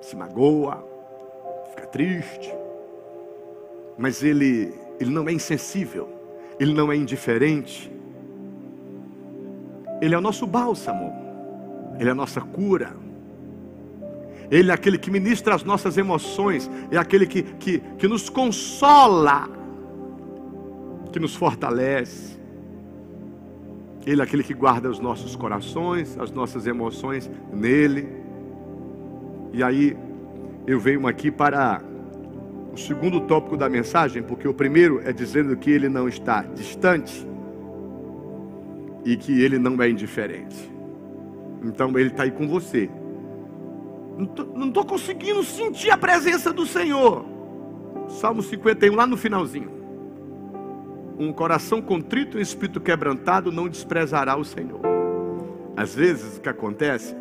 se 0.00 0.16
magoa, 0.16 0.84
fica 1.70 1.86
triste. 1.86 2.54
Mas 3.96 4.22
ele, 4.22 4.74
ele 5.00 5.10
não 5.10 5.28
é 5.28 5.32
insensível, 5.32 6.08
ele 6.58 6.72
não 6.72 6.90
é 6.90 6.96
indiferente. 6.96 7.90
Ele 10.00 10.14
é 10.14 10.18
o 10.18 10.20
nosso 10.20 10.46
bálsamo, 10.46 11.12
ele 11.98 12.08
é 12.08 12.12
a 12.12 12.14
nossa 12.14 12.40
cura. 12.40 13.04
Ele 14.50 14.70
é 14.70 14.74
aquele 14.74 14.98
que 14.98 15.10
ministra 15.10 15.54
as 15.54 15.64
nossas 15.64 15.96
emoções, 15.96 16.70
é 16.90 16.98
aquele 16.98 17.26
que, 17.26 17.42
que, 17.42 17.78
que 17.98 18.06
nos 18.06 18.28
consola, 18.28 19.48
que 21.10 21.18
nos 21.18 21.34
fortalece. 21.34 22.38
Ele 24.06 24.20
é 24.20 24.24
aquele 24.24 24.44
que 24.44 24.52
guarda 24.52 24.90
os 24.90 25.00
nossos 25.00 25.34
corações, 25.34 26.18
as 26.18 26.30
nossas 26.30 26.66
emoções 26.66 27.30
nele. 27.52 28.23
E 29.54 29.62
aí, 29.62 29.96
eu 30.66 30.78
venho 30.78 31.06
aqui 31.06 31.30
para 31.30 31.80
o 32.72 32.76
segundo 32.76 33.22
tópico 33.22 33.56
da 33.56 33.68
mensagem, 33.68 34.22
porque 34.22 34.46
o 34.46 34.52
primeiro 34.52 35.00
é 35.04 35.12
dizendo 35.12 35.56
que 35.56 35.70
ele 35.70 35.88
não 35.88 36.06
está 36.06 36.42
distante 36.42 37.26
e 39.04 39.16
que 39.16 39.40
ele 39.40 39.58
não 39.58 39.80
é 39.80 39.88
indiferente. 39.88 40.70
Então 41.62 41.96
ele 41.98 42.08
está 42.08 42.24
aí 42.24 42.30
com 42.30 42.46
você 42.46 42.90
não 44.54 44.68
estou 44.68 44.84
conseguindo 44.84 45.42
sentir 45.42 45.90
a 45.90 45.96
presença 45.96 46.52
do 46.52 46.64
Senhor. 46.66 47.24
Salmo 48.08 48.42
51, 48.42 48.94
lá 48.94 49.06
no 49.06 49.16
finalzinho. 49.16 49.70
Um 51.18 51.32
coração 51.32 51.80
contrito 51.80 52.36
e 52.36 52.40
um 52.40 52.42
espírito 52.42 52.80
quebrantado 52.80 53.50
não 53.50 53.68
desprezará 53.68 54.36
o 54.36 54.44
Senhor. 54.44 54.80
Às 55.76 55.94
vezes 55.94 56.36
o 56.36 56.40
que 56.40 56.48
acontece 56.48 57.16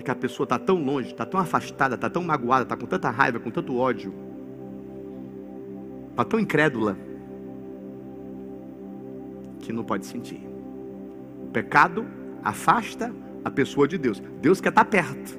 é 0.00 0.04
que 0.04 0.10
a 0.10 0.14
pessoa 0.14 0.44
está 0.44 0.58
tão 0.58 0.82
longe, 0.82 1.10
está 1.10 1.24
tão 1.24 1.38
afastada, 1.38 1.94
está 1.94 2.08
tão 2.08 2.22
magoada, 2.22 2.62
está 2.62 2.76
com 2.76 2.86
tanta 2.86 3.10
raiva, 3.10 3.38
com 3.38 3.50
tanto 3.50 3.76
ódio, 3.76 4.12
está 6.10 6.24
tão 6.24 6.40
incrédula, 6.40 6.96
que 9.60 9.72
não 9.72 9.84
pode 9.84 10.06
sentir. 10.06 10.40
O 11.42 11.48
pecado 11.52 12.06
afasta 12.42 13.14
a 13.44 13.50
pessoa 13.50 13.86
de 13.86 13.98
Deus. 13.98 14.22
Deus 14.40 14.60
quer 14.60 14.70
estar 14.70 14.84
tá 14.84 14.90
perto. 14.90 15.38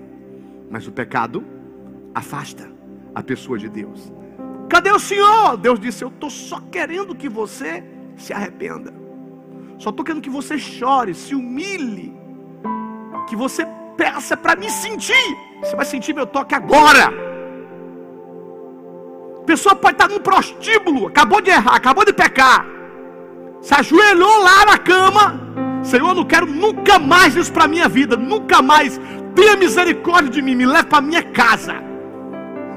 Mas 0.70 0.88
o 0.88 0.91
pecado 0.91 1.44
afasta 2.13 2.70
a 3.13 3.24
pessoa 3.24 3.58
de 3.58 3.68
Deus. 3.68 4.13
Cadê 4.70 4.91
o 4.91 5.00
Senhor? 5.00 5.58
Deus 5.58 5.80
disse: 5.80 6.03
Eu 6.03 6.10
estou 6.10 6.30
só 6.30 6.60
querendo 6.72 7.15
que 7.15 7.27
você 7.27 7.84
se 8.15 8.32
arrependa. 8.32 8.94
Só 9.77 9.89
estou 9.89 10.06
querendo 10.06 10.22
que 10.22 10.30
você 10.30 10.58
chore, 10.58 11.13
se 11.13 11.36
humilhe. 11.36 12.13
Que 13.27 13.36
você 13.36 13.65
peça 13.98 14.36
para 14.36 14.55
me 14.55 14.69
sentir. 14.69 15.38
Você 15.62 15.75
vai 15.75 15.86
sentir 15.86 16.13
meu 16.13 16.25
toque 16.25 16.55
agora. 16.55 17.12
A 19.41 19.43
pessoa 19.45 19.75
pode 19.75 19.95
estar 19.95 20.07
num 20.07 20.19
prostíbulo, 20.19 21.07
acabou 21.07 21.41
de 21.41 21.50
errar, 21.50 21.75
acabou 21.75 22.05
de 22.05 22.13
pecar. 22.13 22.65
Se 23.62 23.74
ajoelhou 23.74 24.43
lá 24.43 24.65
na 24.65 24.77
cama. 24.77 25.51
Senhor, 25.83 26.10
eu 26.10 26.15
não 26.15 26.25
quero 26.25 26.45
nunca 26.45 27.00
mais 27.00 27.36
isso 27.36 27.51
para 27.51 27.67
minha 27.67 27.88
vida. 27.88 28.15
Nunca 28.15 28.62
mais 28.62 29.00
tenha 29.36 29.55
misericórdia 29.55 30.29
de 30.29 30.41
mim, 30.41 30.55
me 30.55 30.65
leve 30.65 30.88
para 30.88 31.01
minha 31.01 31.24
casa. 31.24 31.75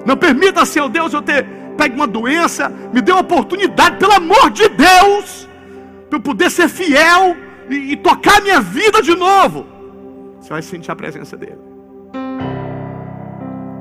Não 0.07 0.17
permita, 0.17 0.65
Senhor 0.65 0.89
Deus, 0.89 1.13
eu 1.13 1.23
ter 1.23 1.47
pego 1.77 1.97
uma 1.97 2.07
doença, 2.07 2.73
me 2.93 3.01
dê 3.01 3.11
uma 3.11 3.21
oportunidade, 3.21 3.97
pelo 3.97 4.13
amor 4.13 4.51
de 4.51 4.69
Deus, 4.69 5.49
para 6.09 6.19
eu 6.19 6.23
poder 6.23 6.51
ser 6.51 6.69
fiel 6.69 7.37
e, 7.69 7.93
e 7.93 7.97
tocar 7.97 8.41
minha 8.41 8.61
vida 8.61 9.03
de 9.03 9.15
novo. 9.15 9.74
Você 10.45 10.51
vai 10.51 10.61
sentir 10.61 10.91
a 10.91 10.97
presença 10.97 11.39
dele. 11.39 11.59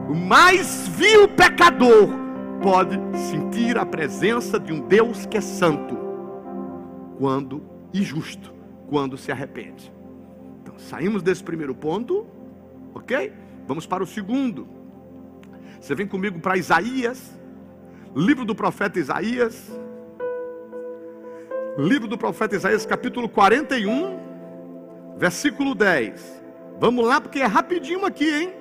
O 0.10 0.16
mais 0.16 0.88
vil 0.88 1.28
pecador 1.28 2.08
pode 2.62 2.98
sentir 3.18 3.78
a 3.78 3.86
presença 3.86 4.58
de 4.58 4.72
um 4.72 4.80
Deus 4.80 5.26
que 5.26 5.36
é 5.36 5.42
santo, 5.42 5.98
quando 7.20 7.62
e 7.94 8.02
justo, 8.02 8.54
quando 8.88 9.18
se 9.18 9.30
arrepende. 9.30 9.92
Então, 10.62 10.80
saímos 10.80 11.22
desse 11.22 11.44
primeiro 11.44 11.76
ponto 11.76 12.26
Ok? 12.94 13.34
Vamos 13.68 13.86
para 13.86 14.04
o 14.04 14.08
segundo. 14.08 14.68
Você 15.82 15.96
vem 15.96 16.08
comigo 16.08 16.40
para 16.40 16.56
Isaías, 16.56 17.38
livro 18.16 18.46
do 18.46 18.56
profeta 18.56 19.00
Isaías. 19.00 19.70
Livro 21.78 22.08
do 22.08 22.18
profeta 22.18 22.56
Isaías, 22.56 22.86
capítulo 22.86 23.28
41, 23.28 24.20
versículo 25.18 25.74
10. 25.74 26.43
Vamos 26.80 27.06
lá, 27.06 27.22
porque 27.22 27.40
é 27.40 27.46
rapidinho 27.46 28.06
aqui, 28.06 28.30
hein? 28.30 28.54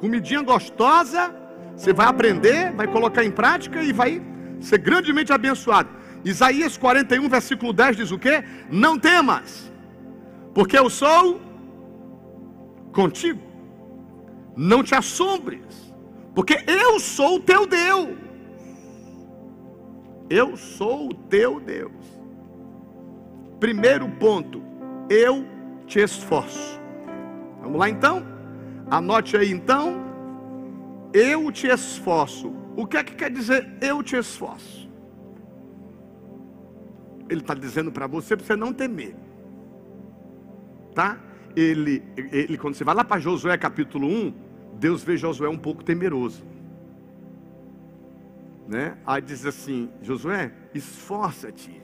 Comidinha 0.00 0.42
gostosa. 0.42 1.34
Você 1.76 1.92
vai 1.92 2.06
aprender, 2.06 2.72
vai 2.72 2.86
colocar 2.86 3.24
em 3.24 3.30
prática 3.30 3.82
e 3.82 3.92
vai 3.92 4.22
ser 4.60 4.78
grandemente 4.78 5.32
abençoado. 5.32 5.88
Isaías 6.24 6.76
41, 6.76 7.28
versículo 7.28 7.72
10 7.72 7.96
diz 7.96 8.10
o 8.10 8.18
quê? 8.18 8.42
Não 8.70 8.98
temas, 8.98 9.72
porque 10.52 10.78
eu 10.78 10.90
sou 10.90 11.40
contigo. 12.92 13.40
Não 14.56 14.82
te 14.82 14.94
assombres, 14.94 15.94
porque 16.34 16.64
eu 16.66 16.98
sou 16.98 17.36
o 17.36 17.40
teu 17.40 17.64
Deus. 17.64 18.18
Eu 20.28 20.56
sou 20.56 21.08
o 21.08 21.14
teu 21.14 21.60
Deus. 21.60 21.92
Primeiro 23.60 24.08
ponto, 24.08 24.62
eu 25.08 25.46
te 25.86 26.00
esforço. 26.00 26.77
Vamos 27.68 27.80
lá 27.80 27.90
então? 27.90 28.24
Anote 28.90 29.36
aí 29.36 29.50
então. 29.52 30.02
Eu 31.12 31.52
te 31.52 31.66
esforço. 31.66 32.50
O 32.74 32.86
que 32.86 32.96
é 32.96 33.04
que 33.04 33.14
quer 33.14 33.30
dizer 33.30 33.68
eu 33.82 34.02
te 34.02 34.16
esforço? 34.16 34.88
Ele 37.28 37.40
está 37.40 37.52
dizendo 37.52 37.92
para 37.92 38.06
você 38.06 38.34
para 38.34 38.46
você 38.46 38.56
não 38.56 38.72
temer. 38.72 39.14
Tá? 40.94 41.20
Ele, 41.54 42.02
ele, 42.16 42.56
quando 42.56 42.74
você 42.74 42.84
vai 42.84 42.94
lá 42.94 43.04
para 43.04 43.20
Josué 43.20 43.58
capítulo 43.58 44.08
1, 44.08 44.34
Deus 44.78 45.04
vê 45.04 45.18
Josué 45.18 45.50
um 45.50 45.58
pouco 45.58 45.84
temeroso. 45.84 46.42
Né? 48.66 48.96
Aí 49.06 49.20
diz 49.20 49.44
assim: 49.44 49.90
Josué, 50.00 50.52
esforça-te 50.72 51.82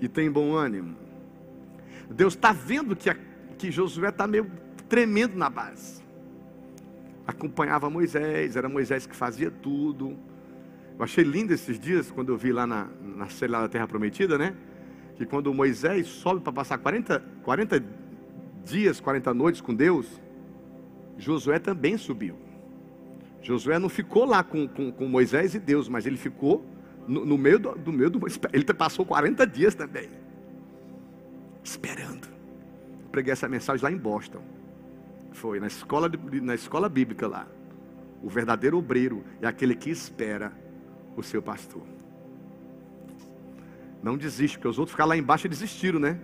e 0.00 0.08
tem 0.08 0.28
bom 0.28 0.54
ânimo. 0.54 0.96
Deus 2.10 2.34
está 2.34 2.52
vendo 2.52 2.96
que, 2.96 3.08
a, 3.08 3.16
que 3.56 3.70
Josué 3.70 4.08
está 4.08 4.26
meio 4.26 4.50
tremendo 4.90 5.36
na 5.36 5.48
base. 5.48 6.02
Acompanhava 7.26 7.88
Moisés, 7.88 8.56
era 8.56 8.68
Moisés 8.68 9.06
que 9.06 9.14
fazia 9.14 9.50
tudo. 9.50 10.18
Eu 10.98 11.04
achei 11.04 11.24
lindo 11.24 11.54
esses 11.54 11.78
dias, 11.78 12.10
quando 12.10 12.30
eu 12.30 12.36
vi 12.36 12.52
lá 12.52 12.66
na, 12.66 12.88
na 13.00 13.28
série 13.28 13.52
da 13.52 13.68
Terra 13.68 13.86
Prometida, 13.86 14.36
né? 14.36 14.54
Que 15.16 15.24
quando 15.24 15.54
Moisés 15.54 16.08
sobe 16.08 16.40
para 16.40 16.52
passar 16.52 16.76
40, 16.76 17.22
40 17.42 17.84
dias, 18.64 19.00
40 19.00 19.32
noites 19.32 19.60
com 19.60 19.72
Deus, 19.72 20.20
Josué 21.16 21.58
também 21.58 21.96
subiu. 21.96 22.36
Josué 23.40 23.78
não 23.78 23.88
ficou 23.88 24.24
lá 24.24 24.42
com, 24.42 24.66
com, 24.66 24.90
com 24.90 25.06
Moisés 25.06 25.54
e 25.54 25.60
Deus, 25.60 25.88
mas 25.88 26.04
ele 26.04 26.16
ficou 26.16 26.66
no, 27.06 27.24
no 27.24 27.38
meio 27.38 27.58
do, 27.58 27.72
do 27.76 27.92
meio 27.92 28.10
do. 28.10 28.20
Ele 28.52 28.64
passou 28.64 29.06
40 29.06 29.46
dias 29.46 29.74
também. 29.74 30.08
Esperando. 31.62 32.28
Preguei 33.12 33.32
essa 33.32 33.48
mensagem 33.48 33.82
lá 33.84 33.90
em 33.90 33.96
Boston. 33.96 34.42
Foi 35.32 35.60
na 35.60 35.66
escola, 35.66 36.10
na 36.42 36.54
escola 36.54 36.88
bíblica 36.88 37.26
lá. 37.26 37.46
O 38.22 38.28
verdadeiro 38.28 38.76
obreiro 38.76 39.24
é 39.40 39.46
aquele 39.46 39.74
que 39.74 39.90
espera 39.90 40.52
o 41.16 41.22
seu 41.22 41.40
pastor. 41.40 41.82
Não 44.02 44.16
desiste, 44.16 44.56
porque 44.58 44.68
os 44.68 44.78
outros 44.78 44.92
ficaram 44.92 45.10
lá 45.10 45.16
embaixo 45.16 45.46
e 45.46 45.50
desistiram, 45.50 45.98
né? 45.98 46.18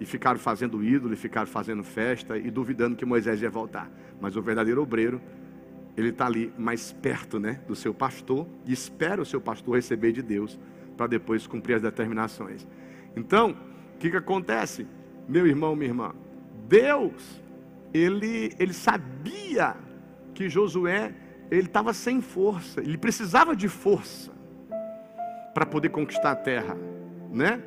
E 0.00 0.04
ficaram 0.04 0.38
fazendo 0.38 0.82
ídolo, 0.82 1.14
e 1.14 1.16
ficaram 1.16 1.46
fazendo 1.46 1.84
festa 1.84 2.36
e 2.38 2.50
duvidando 2.50 2.96
que 2.96 3.04
Moisés 3.04 3.42
ia 3.42 3.50
voltar. 3.50 3.90
Mas 4.20 4.36
o 4.36 4.42
verdadeiro 4.42 4.82
obreiro, 4.82 5.20
ele 5.96 6.08
está 6.08 6.26
ali 6.26 6.52
mais 6.58 6.92
perto, 6.92 7.38
né? 7.38 7.60
Do 7.66 7.74
seu 7.74 7.94
pastor 7.94 8.46
e 8.66 8.72
espera 8.72 9.20
o 9.20 9.26
seu 9.26 9.40
pastor 9.40 9.76
receber 9.76 10.12
de 10.12 10.22
Deus 10.22 10.58
para 10.96 11.06
depois 11.06 11.46
cumprir 11.46 11.74
as 11.74 11.82
determinações. 11.82 12.66
Então, 13.16 13.56
o 13.94 13.98
que, 13.98 14.10
que 14.10 14.16
acontece, 14.16 14.86
meu 15.28 15.46
irmão, 15.46 15.76
minha 15.76 15.90
irmã? 15.90 16.14
Deus 16.68 17.40
ele, 17.92 18.52
ele 18.58 18.72
sabia 18.72 19.76
que 20.34 20.48
Josué 20.48 21.14
ele 21.50 21.66
estava 21.66 21.92
sem 21.92 22.20
força, 22.20 22.80
ele 22.80 22.96
precisava 22.96 23.56
de 23.56 23.68
força 23.68 24.30
para 25.52 25.66
poder 25.66 25.88
conquistar 25.88 26.30
a 26.30 26.36
terra, 26.36 26.76
né? 27.30 27.60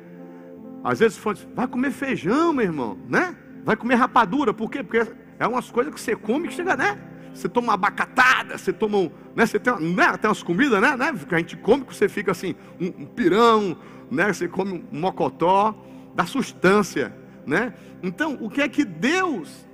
Às 0.82 1.00
vezes 1.00 1.18
foi, 1.18 1.34
vai 1.54 1.66
comer 1.66 1.90
feijão, 1.90 2.52
meu 2.52 2.64
irmão, 2.64 2.98
né? 3.08 3.36
Vai 3.62 3.76
comer 3.76 3.94
rapadura, 3.96 4.54
por 4.54 4.70
quê? 4.70 4.82
Porque 4.82 5.06
é 5.38 5.46
umas 5.46 5.70
coisas 5.70 5.92
que 5.92 6.00
você 6.00 6.16
come 6.16 6.48
que 6.48 6.54
chega, 6.54 6.76
né? 6.76 6.98
Você 7.34 7.48
toma 7.48 7.68
uma 7.68 7.74
abacatada, 7.74 8.56
você 8.56 8.72
toma 8.72 8.98
um, 8.98 9.10
né? 9.34 9.44
Você 9.44 9.58
tem, 9.58 9.72
né? 9.94 10.16
tem 10.16 10.28
umas 10.28 10.42
comidas, 10.42 10.80
né? 10.80 10.96
né? 10.96 11.12
Que 11.28 11.34
a 11.34 11.38
gente 11.38 11.56
come 11.56 11.84
que 11.84 11.94
você 11.94 12.08
fica 12.08 12.32
assim, 12.32 12.54
um, 12.80 12.86
um 12.86 13.06
pirão, 13.06 13.76
né? 14.10 14.32
Você 14.32 14.48
come 14.48 14.84
um 14.90 15.00
mocotó, 15.00 15.74
da 16.14 16.24
substância, 16.24 17.14
né? 17.44 17.74
Então, 18.02 18.38
o 18.40 18.48
que 18.48 18.62
é 18.62 18.68
que 18.68 18.84
Deus 18.84 19.66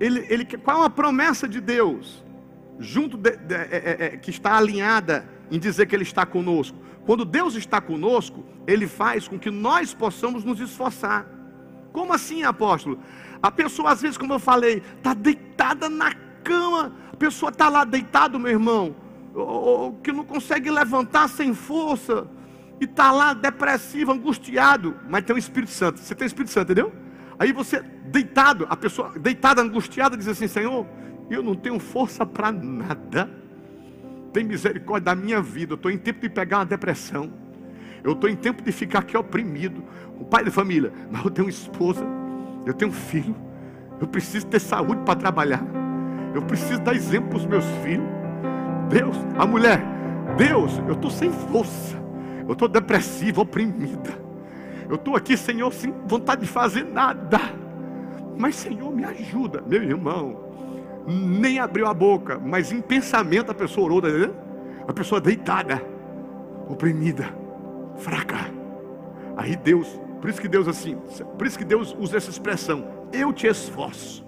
ele, 0.00 0.26
ele, 0.30 0.44
qual 0.44 0.82
é 0.82 0.86
a 0.86 0.90
promessa 0.90 1.46
de 1.46 1.60
Deus? 1.60 2.24
Junto 2.78 3.18
de, 3.18 3.36
de, 3.36 3.54
é, 3.54 3.96
é, 3.98 4.08
que 4.16 4.30
está 4.30 4.56
alinhada 4.56 5.28
em 5.50 5.58
dizer 5.58 5.84
que 5.86 5.94
Ele 5.94 6.04
está 6.04 6.24
conosco. 6.24 6.78
Quando 7.04 7.24
Deus 7.26 7.54
está 7.54 7.80
conosco, 7.80 8.42
Ele 8.66 8.86
faz 8.86 9.28
com 9.28 9.38
que 9.38 9.50
nós 9.50 9.92
possamos 9.92 10.42
nos 10.42 10.58
esforçar. 10.58 11.26
Como 11.92 12.14
assim, 12.14 12.42
apóstolo? 12.42 12.98
A 13.42 13.50
pessoa, 13.50 13.92
às 13.92 14.00
vezes, 14.00 14.16
como 14.16 14.32
eu 14.32 14.38
falei, 14.38 14.82
está 14.96 15.12
deitada 15.12 15.90
na 15.90 16.14
cama, 16.42 16.94
a 17.12 17.16
pessoa 17.16 17.50
está 17.50 17.68
lá 17.68 17.84
deitado, 17.84 18.38
meu 18.38 18.50
irmão, 18.50 18.96
ou, 19.34 19.92
que 19.94 20.12
não 20.12 20.24
consegue 20.24 20.70
levantar 20.70 21.28
sem 21.28 21.52
força, 21.52 22.26
e 22.80 22.84
está 22.84 23.12
lá 23.12 23.34
depressivo, 23.34 24.12
angustiado, 24.12 24.96
mas 25.08 25.24
tem 25.24 25.36
o 25.36 25.38
Espírito 25.38 25.72
Santo. 25.72 26.00
Você 26.00 26.14
tem 26.14 26.24
o 26.24 26.26
Espírito 26.26 26.50
Santo, 26.50 26.72
entendeu? 26.72 26.90
Aí 27.40 27.54
você, 27.54 27.82
deitado, 28.04 28.66
a 28.68 28.76
pessoa 28.76 29.18
deitada, 29.18 29.62
angustiada, 29.62 30.14
diz 30.14 30.28
assim: 30.28 30.46
Senhor, 30.46 30.86
eu 31.30 31.42
não 31.42 31.54
tenho 31.54 31.78
força 31.78 32.26
para 32.26 32.52
nada. 32.52 33.30
Tem 34.30 34.44
misericórdia 34.44 35.06
da 35.06 35.14
minha 35.14 35.40
vida. 35.40 35.72
Eu 35.72 35.76
estou 35.76 35.90
em 35.90 35.96
tempo 35.96 36.20
de 36.20 36.28
pegar 36.28 36.58
uma 36.58 36.66
depressão. 36.66 37.32
Eu 38.04 38.12
estou 38.12 38.28
em 38.28 38.36
tempo 38.36 38.62
de 38.62 38.70
ficar 38.70 38.98
aqui 38.98 39.16
oprimido. 39.16 39.82
O 40.20 40.24
pai 40.26 40.44
de 40.44 40.50
família, 40.50 40.92
mas 41.10 41.24
eu 41.24 41.30
tenho 41.30 41.48
esposa, 41.48 42.04
eu 42.66 42.74
tenho 42.74 42.92
filho. 42.92 43.34
Eu 43.98 44.06
preciso 44.06 44.46
ter 44.46 44.60
saúde 44.60 45.00
para 45.06 45.18
trabalhar. 45.18 45.64
Eu 46.34 46.42
preciso 46.42 46.78
dar 46.82 46.94
exemplo 46.94 47.30
para 47.30 47.38
os 47.38 47.46
meus 47.46 47.64
filhos. 47.82 48.06
Deus, 48.90 49.16
a 49.38 49.46
mulher, 49.46 49.82
Deus, 50.36 50.78
eu 50.86 50.92
estou 50.92 51.10
sem 51.10 51.32
força. 51.32 51.96
Eu 52.46 52.52
estou 52.52 52.68
depressiva, 52.68 53.40
oprimida. 53.40 54.29
Eu 54.90 54.96
estou 54.96 55.14
aqui, 55.14 55.36
Senhor, 55.36 55.72
sem 55.72 55.94
vontade 56.04 56.40
de 56.40 56.48
fazer 56.48 56.84
nada. 56.84 57.38
Mas, 58.36 58.56
Senhor, 58.56 58.92
me 58.92 59.04
ajuda, 59.04 59.62
meu 59.64 59.80
irmão. 59.80 60.50
Nem 61.06 61.60
abriu 61.60 61.86
a 61.86 61.94
boca, 61.94 62.40
mas 62.40 62.72
em 62.72 62.80
pensamento 62.80 63.52
a 63.52 63.54
pessoa 63.54 63.86
orou, 63.86 64.02
tá 64.02 64.08
A 64.88 64.92
pessoa 64.92 65.20
deitada, 65.20 65.80
oprimida, 66.68 67.32
fraca. 67.98 68.52
Aí 69.36 69.54
Deus, 69.54 69.86
por 70.20 70.28
isso 70.28 70.40
que 70.40 70.48
Deus 70.48 70.66
assim, 70.66 70.96
por 71.38 71.46
isso 71.46 71.56
que 71.56 71.64
Deus 71.64 71.96
usa 71.96 72.16
essa 72.16 72.28
expressão, 72.28 73.06
eu 73.12 73.32
te 73.32 73.46
esforço. 73.46 74.26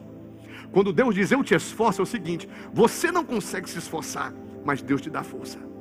Quando 0.70 0.92
Deus 0.92 1.14
diz 1.14 1.32
eu 1.32 1.42
te 1.42 1.56
esforço, 1.56 2.00
é 2.00 2.04
o 2.04 2.06
seguinte: 2.06 2.48
você 2.72 3.10
não 3.10 3.24
consegue 3.24 3.68
se 3.68 3.78
esforçar, 3.78 4.32
mas 4.64 4.80
Deus 4.80 5.00
te 5.00 5.10
dá 5.10 5.24
força. 5.24 5.71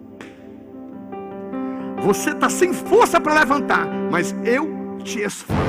Você 2.01 2.31
está 2.31 2.49
sem 2.49 2.73
força 2.73 3.21
para 3.21 3.33
levantar, 3.35 3.85
mas 4.09 4.35
eu 4.43 4.97
te 5.03 5.21
esforço. 5.21 5.61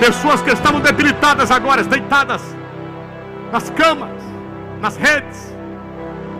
Pessoas 0.00 0.42
que 0.42 0.50
estavam 0.50 0.80
debilitadas 0.80 1.50
agora, 1.50 1.84
deitadas 1.84 2.42
nas 3.52 3.70
camas, 3.70 4.20
nas 4.80 4.96
redes. 4.96 5.54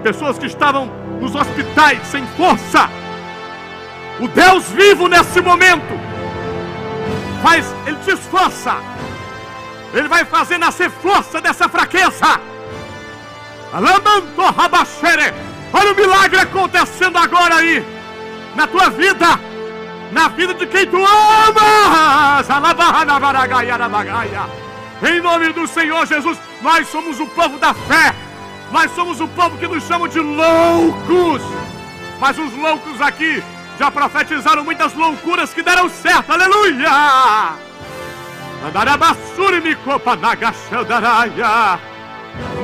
Pessoas 0.02 0.36
que 0.36 0.46
estavam 0.46 0.86
nos 1.20 1.34
hospitais 1.34 2.04
sem 2.08 2.26
força. 2.36 2.90
O 4.20 4.26
Deus 4.28 4.68
vivo 4.70 5.08
nesse 5.08 5.40
momento 5.40 5.94
faz, 7.40 7.72
Ele 7.86 7.96
te 7.98 8.10
esforça. 8.10 8.74
Ele 9.92 10.08
vai 10.08 10.24
fazer 10.24 10.58
nascer 10.58 10.90
força 10.90 11.40
dessa 11.40 11.68
fraqueza. 11.68 12.53
Olha 15.72 15.92
o 15.92 15.96
milagre 15.96 16.38
acontecendo 16.38 17.18
agora 17.18 17.56
aí, 17.56 17.84
na 18.54 18.68
tua 18.68 18.88
vida, 18.90 19.26
na 20.12 20.28
vida 20.28 20.54
de 20.54 20.64
quem 20.64 20.87
tu 20.87 20.96
amas. 20.96 22.48
Em 25.02 25.20
nome 25.20 25.52
do 25.52 25.66
Senhor 25.66 26.06
Jesus, 26.06 26.38
nós 26.62 26.87
somos 26.87 27.18
o 27.18 27.26
povo 27.26 27.58
da 27.58 27.74
fé, 27.74 28.14
nós 28.70 28.92
somos 28.92 29.20
o 29.20 29.26
povo 29.26 29.58
que 29.58 29.66
nos 29.66 29.82
chamam 29.82 30.06
de 30.06 30.20
loucos. 30.20 31.42
Mas 32.20 32.38
os 32.38 32.54
loucos 32.54 33.00
aqui 33.00 33.42
já 33.76 33.90
profetizaram 33.90 34.62
muitas 34.62 34.94
loucuras 34.94 35.52
que 35.52 35.64
deram 35.64 35.88
certo, 35.88 36.30
aleluia! 36.30 37.54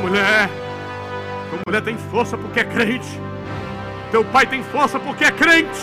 Mulher, 0.01 0.49
mulher 1.71 1.83
tem 1.83 1.97
força 1.97 2.37
porque 2.37 2.59
é 2.59 2.65
crente. 2.65 3.21
Teu 4.11 4.25
pai 4.25 4.45
tem 4.45 4.61
força 4.65 4.99
porque 4.99 5.25
é 5.25 5.31
crente. 5.31 5.81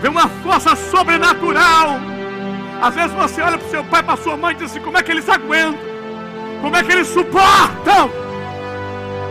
Vem 0.00 0.10
uma 0.10 0.26
força 0.42 0.74
sobrenatural. 0.74 2.00
Às 2.80 2.94
vezes 2.94 3.12
você 3.12 3.42
olha 3.42 3.58
para 3.58 3.66
o 3.66 3.70
seu 3.70 3.84
pai, 3.84 4.02
para 4.02 4.16
sua 4.16 4.36
mãe 4.38 4.54
e 4.54 4.58
diz 4.58 4.70
assim: 4.70 4.80
como 4.80 4.96
é 4.96 5.02
que 5.02 5.10
eles 5.12 5.28
aguentam? 5.28 5.78
Como 6.62 6.74
é 6.74 6.82
que 6.82 6.92
eles 6.92 7.08
suportam? 7.08 8.10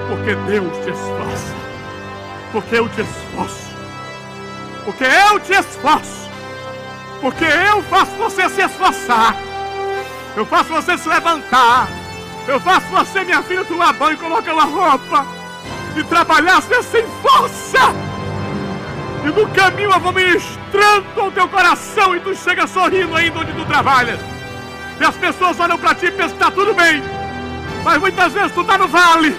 Porque 0.07 0.35
Deus 0.47 0.71
te 0.83 0.91
esforça. 0.91 1.55
Porque 2.51 2.75
eu 2.75 2.89
te 2.89 3.01
esforço. 3.01 3.75
Porque 4.85 5.03
eu 5.03 5.39
te 5.39 5.53
esforço. 5.53 6.29
Porque 7.21 7.45
eu 7.45 7.81
faço 7.83 8.11
você 8.17 8.47
se 8.49 8.61
esforçar. 8.61 9.35
Eu 10.37 10.45
faço 10.45 10.69
você 10.69 10.95
se 10.95 11.09
levantar. 11.09 11.87
Eu 12.47 12.59
faço 12.59 12.87
você, 12.87 13.23
minha 13.23 13.41
filha, 13.41 13.65
tomar 13.65 13.93
banho, 13.93 14.17
colocar 14.17 14.53
uma 14.53 14.65
roupa. 14.65 15.25
E 15.95 16.03
trabalhar 16.03 16.61
sem 16.61 17.05
força. 17.21 17.79
E 19.23 19.27
no 19.27 19.47
caminho 19.49 19.91
eu 19.91 19.99
vou 19.99 20.11
ministrando 20.11 21.21
ao 21.21 21.31
teu 21.31 21.47
coração. 21.47 22.15
E 22.15 22.19
tu 22.19 22.35
chega 22.35 22.67
sorrindo 22.67 23.15
ainda 23.15 23.39
onde 23.39 23.53
tu 23.53 23.65
trabalhas. 23.65 24.19
E 24.99 25.03
as 25.03 25.15
pessoas 25.15 25.59
olham 25.59 25.77
para 25.77 25.95
ti 25.95 26.07
e 26.07 26.11
pensam 26.11 26.29
que 26.29 26.43
está 26.43 26.51
tudo 26.51 26.73
bem. 26.73 27.01
Mas 27.83 27.97
muitas 27.97 28.33
vezes 28.33 28.51
tu 28.51 28.61
está 28.61 28.77
no 28.77 28.87
vale. 28.87 29.35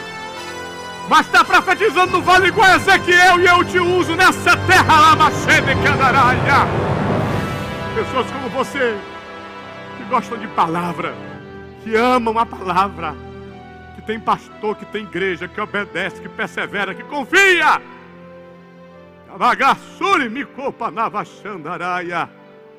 Mas 1.09 1.27
está 1.27 1.45
profetizando 1.45 2.13
no 2.13 2.23
vale 2.23 2.49
igual 2.49 2.69
a 2.69 2.77
Ezequiel. 2.77 3.41
E 3.41 3.47
eu 3.47 3.65
te 3.65 3.79
uso 3.79 4.17
nessa 4.17 4.57
terra 4.57 5.01
lá, 5.01 5.17
Machede 5.17 5.75
Candaraia. 5.85 6.67
Pessoas 7.95 8.27
como 8.31 8.49
você, 8.49 8.97
que 9.97 10.05
gostam 10.05 10.39
de 10.39 10.49
palavra, 10.49 11.15
que 11.87 11.95
amam 11.95 12.37
a 12.37 12.45
palavra, 12.45 13.15
que 13.95 14.03
tem 14.03 14.19
pastor, 14.19 14.75
que 14.75 14.85
tem 14.87 15.05
igreja, 15.05 15.47
que 15.47 15.61
obedece, 15.61 16.21
que 16.21 16.29
persevera, 16.29 16.93
que 16.93 17.05
confia. 17.05 17.81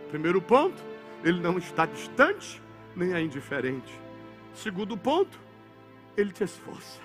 Primeiro 0.10 0.41
ponto, 0.41 0.84
ele 1.24 1.39
não 1.39 1.58
está 1.58 1.86
distante, 1.86 2.62
nem 2.98 3.13
é 3.13 3.22
indiferente. 3.22 3.98
Segundo 4.54 4.98
ponto, 4.98 5.39
ele 6.17 6.34
te 6.34 6.43
esforça. 6.43 7.00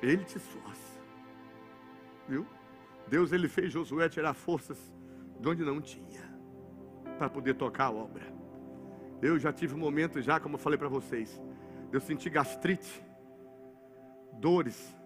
Ele 0.00 0.24
te 0.24 0.38
esforça. 0.38 0.98
Viu? 2.26 2.46
Deus 3.06 3.32
ele 3.32 3.48
fez 3.48 3.70
Josué 3.70 4.08
tirar 4.08 4.32
forças 4.32 4.78
de 5.38 5.46
onde 5.46 5.62
não 5.62 5.78
tinha 5.78 6.22
para 7.18 7.28
poder 7.28 7.52
tocar 7.52 7.84
a 7.84 7.90
obra. 7.90 8.40
Eu 9.22 9.38
já 9.38 9.52
tive 9.52 9.74
um 9.74 9.78
momento 9.78 10.20
já, 10.22 10.40
como 10.40 10.54
eu 10.54 10.58
falei 10.58 10.78
para 10.78 10.88
vocês, 10.88 11.40
eu 11.92 12.00
senti 12.00 12.30
gastrite, 12.30 13.04
dores, 14.34 14.96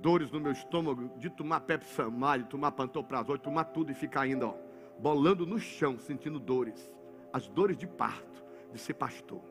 dores 0.00 0.30
no 0.30 0.40
meu 0.40 0.52
estômago, 0.52 1.10
de 1.18 1.28
tomar 1.28 1.60
Pepsamar, 1.60 2.38
de 2.38 2.48
tomar 2.48 2.72
Pantoprazol, 2.72 3.36
de 3.36 3.42
tomar 3.42 3.64
tudo 3.64 3.90
e 3.92 3.94
ficar 3.94 4.22
ainda, 4.22 4.46
ó, 4.46 4.54
bolando 4.98 5.46
no 5.46 5.58
chão, 5.58 5.98
sentindo 5.98 6.38
dores. 6.38 6.90
As 7.32 7.46
dores 7.48 7.76
de 7.76 7.86
parto, 7.86 8.44
de 8.72 8.78
ser 8.78 8.94
pastor, 8.94 9.42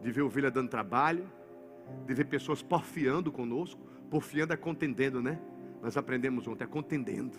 de 0.00 0.10
ver 0.10 0.22
ovelha 0.22 0.50
dando 0.50 0.68
trabalho, 0.68 1.30
de 2.06 2.14
ver 2.14 2.26
pessoas 2.26 2.62
porfiando 2.62 3.30
conosco. 3.32 3.80
Porfiando 4.10 4.52
é 4.52 4.56
contendendo, 4.56 5.20
né? 5.20 5.40
Nós 5.82 5.96
aprendemos 5.96 6.46
ontem, 6.46 6.64
é 6.64 6.66
contendendo. 6.66 7.36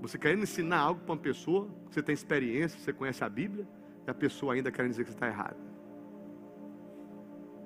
Você 0.00 0.18
querendo 0.18 0.42
ensinar 0.42 0.78
algo 0.78 1.00
para 1.00 1.14
uma 1.14 1.20
pessoa, 1.20 1.68
você 1.90 2.02
tem 2.02 2.12
experiência, 2.12 2.78
você 2.78 2.92
conhece 2.92 3.24
a 3.24 3.28
Bíblia, 3.28 3.66
e 4.08 4.10
a 4.10 4.14
pessoa 4.14 4.54
ainda 4.54 4.72
querendo 4.72 4.92
dizer 4.92 5.04
que 5.04 5.10
você 5.10 5.16
está 5.16 5.26
errado. 5.26 5.58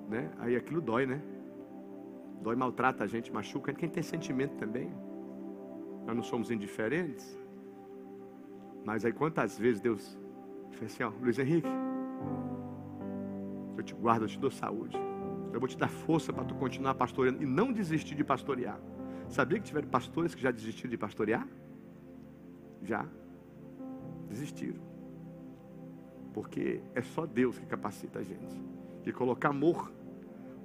Né? 0.09 0.29
Aí 0.39 0.57
aquilo 0.57 0.81
dói, 0.81 1.05
né? 1.05 1.21
Dói, 2.41 2.55
maltrata 2.55 3.05
a 3.05 3.07
gente, 3.07 3.31
machuca. 3.31 3.73
Quem 3.73 3.87
tem 3.87 4.03
sentimento 4.03 4.57
também. 4.57 4.91
Nós 6.05 6.13
não 6.13 6.21
somos 6.21 6.51
indiferentes. 6.51 7.39
Mas 8.83 9.05
aí 9.05 9.13
quantas 9.13 9.57
vezes 9.57 9.79
Deus 9.79 10.19
fez 10.71 10.91
assim, 10.91 11.03
ó, 11.03 11.13
Luiz 11.21 11.39
Henrique, 11.39 11.69
eu 13.77 13.83
te 13.83 13.93
guardo, 13.93 14.23
eu 14.23 14.27
te 14.27 14.37
dou 14.37 14.51
saúde. 14.51 14.97
Eu 15.53 15.61
vou 15.61 15.69
te 15.69 15.77
dar 15.77 15.87
força 15.87 16.33
para 16.33 16.43
tu 16.43 16.55
continuar 16.55 16.95
pastoreando 16.95 17.41
e 17.41 17.45
não 17.45 17.71
desistir 17.71 18.15
de 18.15 18.23
pastorear. 18.23 18.81
Sabia 19.29 19.59
que 19.59 19.65
tiveram 19.65 19.87
pastores 19.87 20.35
que 20.35 20.41
já 20.41 20.51
desistiram 20.51 20.89
de 20.89 20.97
pastorear? 20.97 21.47
Já. 22.81 23.05
Desistiram. 24.27 24.92
Porque 26.33 26.81
é 26.95 27.01
só 27.01 27.25
Deus 27.25 27.59
que 27.59 27.65
capacita 27.65 28.19
a 28.19 28.23
gente. 28.23 28.61
E 29.05 29.11
colocar 29.11 29.49
amor 29.49 29.91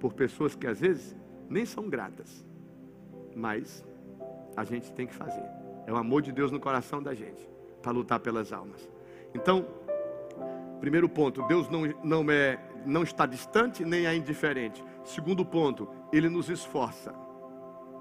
por 0.00 0.14
pessoas 0.14 0.54
que 0.54 0.66
às 0.66 0.80
vezes 0.80 1.16
nem 1.48 1.66
são 1.66 1.88
gratas. 1.88 2.44
Mas 3.34 3.84
a 4.56 4.64
gente 4.64 4.92
tem 4.92 5.06
que 5.06 5.14
fazer. 5.14 5.44
É 5.86 5.92
o 5.92 5.96
amor 5.96 6.22
de 6.22 6.32
Deus 6.32 6.50
no 6.50 6.58
coração 6.58 7.02
da 7.02 7.14
gente 7.14 7.48
para 7.82 7.92
lutar 7.92 8.20
pelas 8.20 8.52
almas. 8.52 8.88
Então, 9.34 9.66
primeiro 10.80 11.08
ponto, 11.08 11.46
Deus 11.46 11.68
não, 11.68 11.82
não, 12.02 12.30
é, 12.30 12.58
não 12.84 13.02
está 13.02 13.26
distante 13.26 13.84
nem 13.84 14.06
é 14.06 14.14
indiferente. 14.14 14.82
Segundo 15.04 15.44
ponto, 15.44 15.88
Ele 16.12 16.28
nos 16.28 16.48
esforça. 16.48 17.14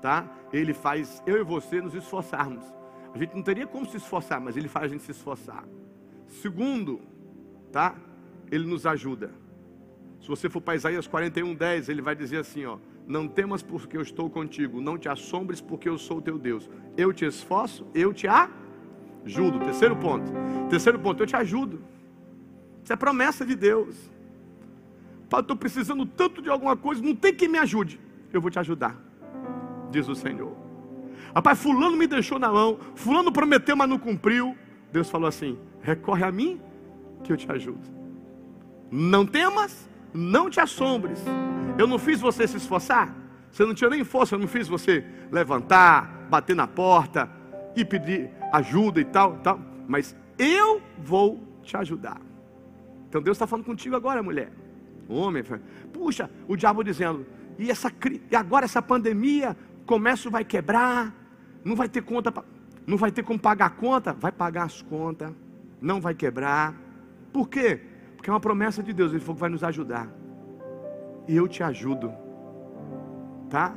Tá? 0.02 0.30
Ele 0.54 0.74
faz 0.74 1.22
eu 1.26 1.38
e 1.38 1.44
você 1.44 1.82
nos 1.82 1.94
esforçarmos. 1.94 2.64
A 3.14 3.18
gente 3.18 3.36
não 3.36 3.42
teria 3.42 3.66
como 3.66 3.86
se 3.86 3.98
esforçar, 3.98 4.40
mas 4.40 4.56
Ele 4.56 4.68
faz 4.68 4.86
a 4.86 4.90
gente 4.90 5.04
se 5.04 5.12
esforçar. 5.12 5.64
Segundo, 6.28 7.02
tá? 7.72 7.96
Ele 8.52 8.66
nos 8.66 8.86
ajuda. 8.86 9.32
Se 10.22 10.28
você 10.28 10.50
for 10.50 10.62
para 10.62 10.76
Isaías 10.76 11.08
41, 11.08 11.54
10, 11.54 11.90
ele 11.90 12.02
vai 12.02 12.16
dizer 12.16 12.38
assim: 12.38 12.66
ó, 12.66 12.78
Não 13.06 13.28
temas 13.28 13.62
porque 13.62 13.98
eu 13.98 14.02
estou 14.02 14.30
contigo, 14.30 14.82
não 14.82 14.98
te 14.98 15.08
assombres 15.08 15.62
porque 15.62 15.88
eu 15.88 15.98
sou 15.98 16.22
teu 16.22 16.38
Deus. 16.38 16.70
Eu 16.96 17.14
te 17.14 17.26
esforço, 17.26 17.86
eu 17.94 18.14
te 18.14 18.28
ajudo. 18.28 19.60
Terceiro 19.60 19.96
ponto. 19.96 20.32
Terceiro 20.70 21.00
ponto, 21.00 21.24
eu 21.24 21.28
te 21.28 21.36
ajudo. 21.36 21.82
Isso 22.84 22.94
é 22.94 22.96
promessa 22.96 23.46
de 23.46 23.56
Deus. 23.56 23.96
Pai, 25.30 25.42
estou 25.42 25.58
precisando 25.58 26.06
tanto 26.06 26.42
de 26.42 26.50
alguma 26.50 26.76
coisa, 26.76 27.02
não 27.02 27.16
tem 27.16 27.34
quem 27.34 27.48
me 27.48 27.58
ajude. 27.58 28.00
Eu 28.32 28.42
vou 28.42 28.50
te 28.50 28.60
ajudar, 28.60 28.96
diz 29.92 30.08
o 30.08 30.16
Senhor. 30.16 30.56
Rapaz, 31.34 31.60
fulano 31.60 31.98
me 31.98 32.08
deixou 32.08 32.40
na 32.40 32.52
mão, 32.52 32.80
fulano 32.96 33.32
prometeu, 33.32 33.76
mas 33.76 33.90
não 33.90 34.00
cumpriu. 34.00 34.58
Deus 34.92 35.10
falou 35.10 35.28
assim: 35.28 35.58
recorre 35.82 36.24
a 36.24 36.32
mim 36.32 36.60
que 37.24 37.32
eu 37.32 37.38
te 37.38 37.52
ajudo. 37.52 37.82
Não 38.92 39.26
temas, 39.26 39.90
não 40.14 40.50
te 40.50 40.60
assombres. 40.60 41.20
Eu 41.78 41.88
não 41.88 42.00
fiz 42.00 42.20
você 42.20 42.48
se 42.48 42.58
esforçar. 42.58 43.14
Você 43.52 43.66
não 43.66 43.74
tinha 43.74 43.90
nem 43.90 44.04
força, 44.04 44.36
eu 44.36 44.40
não 44.40 44.48
fiz 44.48 44.68
você 44.68 45.04
levantar, 45.32 46.28
bater 46.30 46.56
na 46.56 46.68
porta 46.68 47.30
e 47.76 47.84
pedir 47.84 48.30
ajuda 48.52 49.00
e 49.00 49.06
tal, 49.06 49.38
tal. 49.38 49.60
Mas 49.88 50.16
eu 50.38 50.82
vou 50.98 51.42
te 51.64 51.76
ajudar. 51.78 52.22
Então 53.10 53.22
Deus 53.22 53.36
está 53.36 53.48
falando 53.48 53.66
contigo 53.66 53.96
agora, 53.96 54.22
mulher. 54.22 54.52
Homem, 55.08 55.44
puxa, 55.94 56.30
o 56.48 56.56
diabo 56.56 56.84
dizendo, 56.84 57.26
e, 57.58 57.72
essa, 57.72 57.92
e 58.30 58.36
agora 58.36 58.66
essa 58.66 58.82
pandemia, 58.82 59.56
comércio 59.86 60.30
vai 60.30 60.44
quebrar, 60.44 61.14
não 61.64 61.76
vai 61.76 61.88
ter 61.88 62.02
conta, 62.02 62.34
não 62.86 62.98
vai 62.98 63.12
ter 63.12 63.24
como 63.24 63.40
pagar 63.40 63.68
a 63.68 63.70
conta, 63.70 64.14
vai 64.14 64.32
pagar 64.32 64.64
as 64.64 64.82
contas, 64.82 65.32
não 65.82 66.02
vai 66.02 66.14
quebrar. 66.14 66.76
Por 67.38 67.48
quê? 67.48 67.80
Porque 68.16 68.32
é 68.32 68.34
uma 68.34 68.40
promessa 68.40 68.82
de 68.82 68.92
Deus, 68.92 69.12
Ele 69.12 69.20
falou 69.20 69.36
que 69.36 69.42
vai 69.42 69.50
nos 69.52 69.64
ajudar. 69.64 70.12
E 71.28 71.36
eu 71.36 71.48
te 71.48 71.62
ajudo. 71.62 72.12
Tá? 73.48 73.76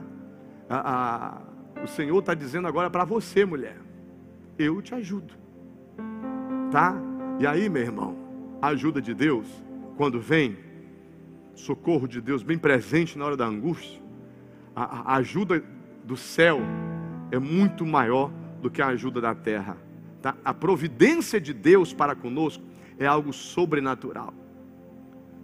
o 1.85 1.87
Senhor 1.87 2.19
está 2.21 2.33
dizendo 2.33 2.67
agora 2.67 2.89
para 2.89 3.05
você, 3.05 3.45
mulher. 3.45 3.77
Eu 4.59 4.81
te 4.81 4.95
ajudo. 4.95 5.35
Tá? 6.71 6.97
E 7.39 7.47
aí, 7.47 7.69
meu 7.69 7.83
irmão, 7.83 8.17
a 8.63 8.69
ajuda 8.69 8.99
de 8.99 9.13
Deus, 9.13 9.47
quando 9.95 10.19
vem, 10.19 10.57
socorro 11.55 12.09
de 12.09 12.19
Deus 12.23 12.43
bem 12.43 12.57
presente 12.57 13.19
na 13.19 13.27
hora 13.27 13.37
da 13.37 13.45
angústia, 13.45 14.01
a, 14.75 15.13
a 15.13 15.17
ajuda 15.17 15.63
do 16.03 16.17
céu 16.17 16.61
é 17.31 17.39
muito 17.39 17.85
maior 17.85 18.33
do 18.63 18.71
que 18.71 18.81
a 18.81 18.87
ajuda 18.87 19.21
da 19.21 19.35
terra. 19.35 19.77
Tá? 20.23 20.35
A 20.43 20.55
providência 20.55 21.39
de 21.39 21.53
Deus 21.53 21.93
para 21.93 22.15
conosco 22.15 22.71
é 23.01 23.07
algo 23.07 23.33
sobrenatural. 23.33 24.33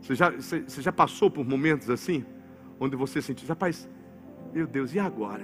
Você 0.02 0.14
já, 0.14 0.30
você, 0.30 0.60
você 0.60 0.82
já 0.82 0.92
passou 0.92 1.30
por 1.30 1.44
momentos 1.44 1.88
assim? 1.88 2.24
Onde 2.78 2.94
você 2.94 3.22
sentiu, 3.22 3.48
rapaz, 3.48 3.88
meu 4.52 4.66
Deus, 4.66 4.94
e 4.94 4.98
agora? 4.98 5.42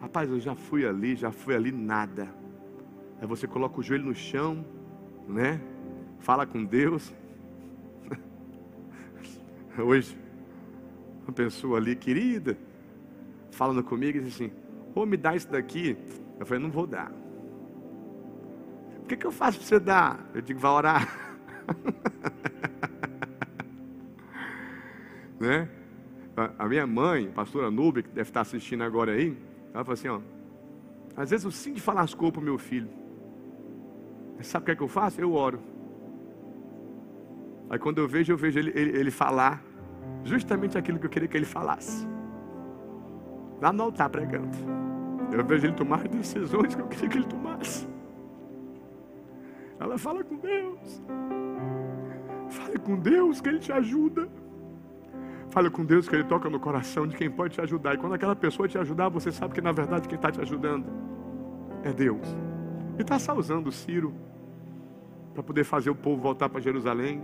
Rapaz, 0.00 0.30
eu 0.30 0.40
já 0.40 0.54
fui 0.54 0.86
ali, 0.86 1.14
já 1.14 1.30
fui 1.30 1.54
ali, 1.54 1.70
nada. 1.70 2.34
Aí 3.20 3.26
você 3.26 3.46
coloca 3.46 3.78
o 3.78 3.82
joelho 3.82 4.06
no 4.06 4.14
chão, 4.14 4.64
né? 5.28 5.60
Fala 6.18 6.46
com 6.46 6.64
Deus. 6.64 7.12
Hoje, 9.78 10.18
uma 11.22 11.32
pessoa 11.32 11.76
ali, 11.76 11.94
querida, 11.94 12.58
falando 13.50 13.84
comigo, 13.84 14.18
e 14.18 14.22
diz 14.22 14.34
assim: 14.34 14.50
Ô, 14.94 15.04
me 15.04 15.18
dá 15.18 15.36
isso 15.36 15.50
daqui. 15.50 15.96
Eu 16.40 16.46
falei: 16.46 16.62
Não 16.62 16.70
vou 16.70 16.86
dar. 16.86 17.12
Que, 19.12 19.16
que 19.18 19.26
eu 19.26 19.32
faço 19.32 19.58
para 19.58 19.66
você 19.66 19.78
dar? 19.78 20.26
Eu 20.32 20.40
digo: 20.40 20.58
Vai 20.58 20.70
orar. 20.70 21.06
né? 25.38 25.68
A 26.58 26.66
minha 26.66 26.86
mãe, 26.86 27.28
a 27.28 27.32
pastora 27.32 27.70
Nube, 27.70 28.04
que 28.04 28.08
deve 28.08 28.30
estar 28.30 28.40
assistindo 28.40 28.82
agora 28.82 29.12
aí, 29.12 29.36
ela 29.74 29.84
falou 29.84 29.92
assim: 29.92 30.08
ó, 30.08 30.18
às 31.14 31.28
vezes 31.28 31.44
eu 31.44 31.50
sinto 31.50 31.74
de 31.74 31.82
falar 31.82 32.00
as 32.00 32.14
coisas 32.14 32.32
para 32.32 32.40
o 32.40 32.44
meu 32.44 32.56
filho. 32.56 32.88
sabe 34.40 34.62
o 34.62 34.64
que 34.64 34.72
é 34.72 34.76
que 34.76 34.82
eu 34.82 34.88
faço? 34.88 35.20
Eu 35.20 35.34
oro. 35.34 35.60
Aí 37.68 37.78
quando 37.78 37.98
eu 37.98 38.08
vejo, 38.08 38.32
eu 38.32 38.36
vejo 38.38 38.58
ele, 38.58 38.72
ele, 38.74 38.98
ele 38.98 39.10
falar 39.10 39.62
justamente 40.24 40.78
aquilo 40.78 40.98
que 40.98 41.04
eu 41.04 41.10
queria 41.10 41.28
que 41.28 41.36
ele 41.36 41.44
falasse. 41.44 42.08
Lá 43.60 43.74
no 43.74 43.82
altar 43.82 44.08
pregando. 44.08 44.56
Eu 45.30 45.44
vejo 45.44 45.66
ele 45.66 45.74
tomar 45.74 46.08
decisões 46.08 46.74
que 46.74 46.80
eu 46.80 46.86
queria 46.86 47.10
que 47.10 47.18
ele 47.18 47.26
tomasse. 47.26 47.91
Ela 49.82 49.98
fala 49.98 50.22
com 50.22 50.36
Deus. 50.36 51.02
Fale 52.48 52.78
com 52.78 52.96
Deus 52.96 53.40
que 53.40 53.48
Ele 53.48 53.58
te 53.58 53.72
ajuda. 53.72 54.28
Fale 55.50 55.70
com 55.70 55.84
Deus 55.84 56.08
que 56.08 56.14
Ele 56.14 56.24
toca 56.24 56.48
no 56.48 56.60
coração 56.60 57.06
de 57.06 57.16
quem 57.16 57.30
pode 57.30 57.54
te 57.54 57.60
ajudar. 57.60 57.94
E 57.94 57.98
quando 57.98 58.14
aquela 58.14 58.36
pessoa 58.36 58.68
te 58.68 58.78
ajudar, 58.78 59.08
você 59.08 59.32
sabe 59.32 59.54
que 59.54 59.60
na 59.60 59.72
verdade 59.72 60.08
quem 60.08 60.16
está 60.16 60.30
te 60.30 60.40
ajudando 60.40 60.86
é 61.82 61.92
Deus. 61.92 62.26
E 62.96 63.02
está 63.02 63.18
só 63.18 63.34
usando 63.36 63.66
o 63.66 63.72
Ciro 63.72 64.14
para 65.34 65.42
poder 65.42 65.64
fazer 65.64 65.90
o 65.90 65.94
povo 65.94 66.22
voltar 66.22 66.48
para 66.48 66.60
Jerusalém. 66.60 67.22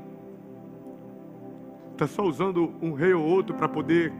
Está 1.93 2.07
só 2.07 2.23
usando 2.23 2.75
um 2.83 2.93
rei 2.93 3.13
ou 3.13 3.25
outro 3.25 3.55
para 3.55 3.69
poder 3.69 4.13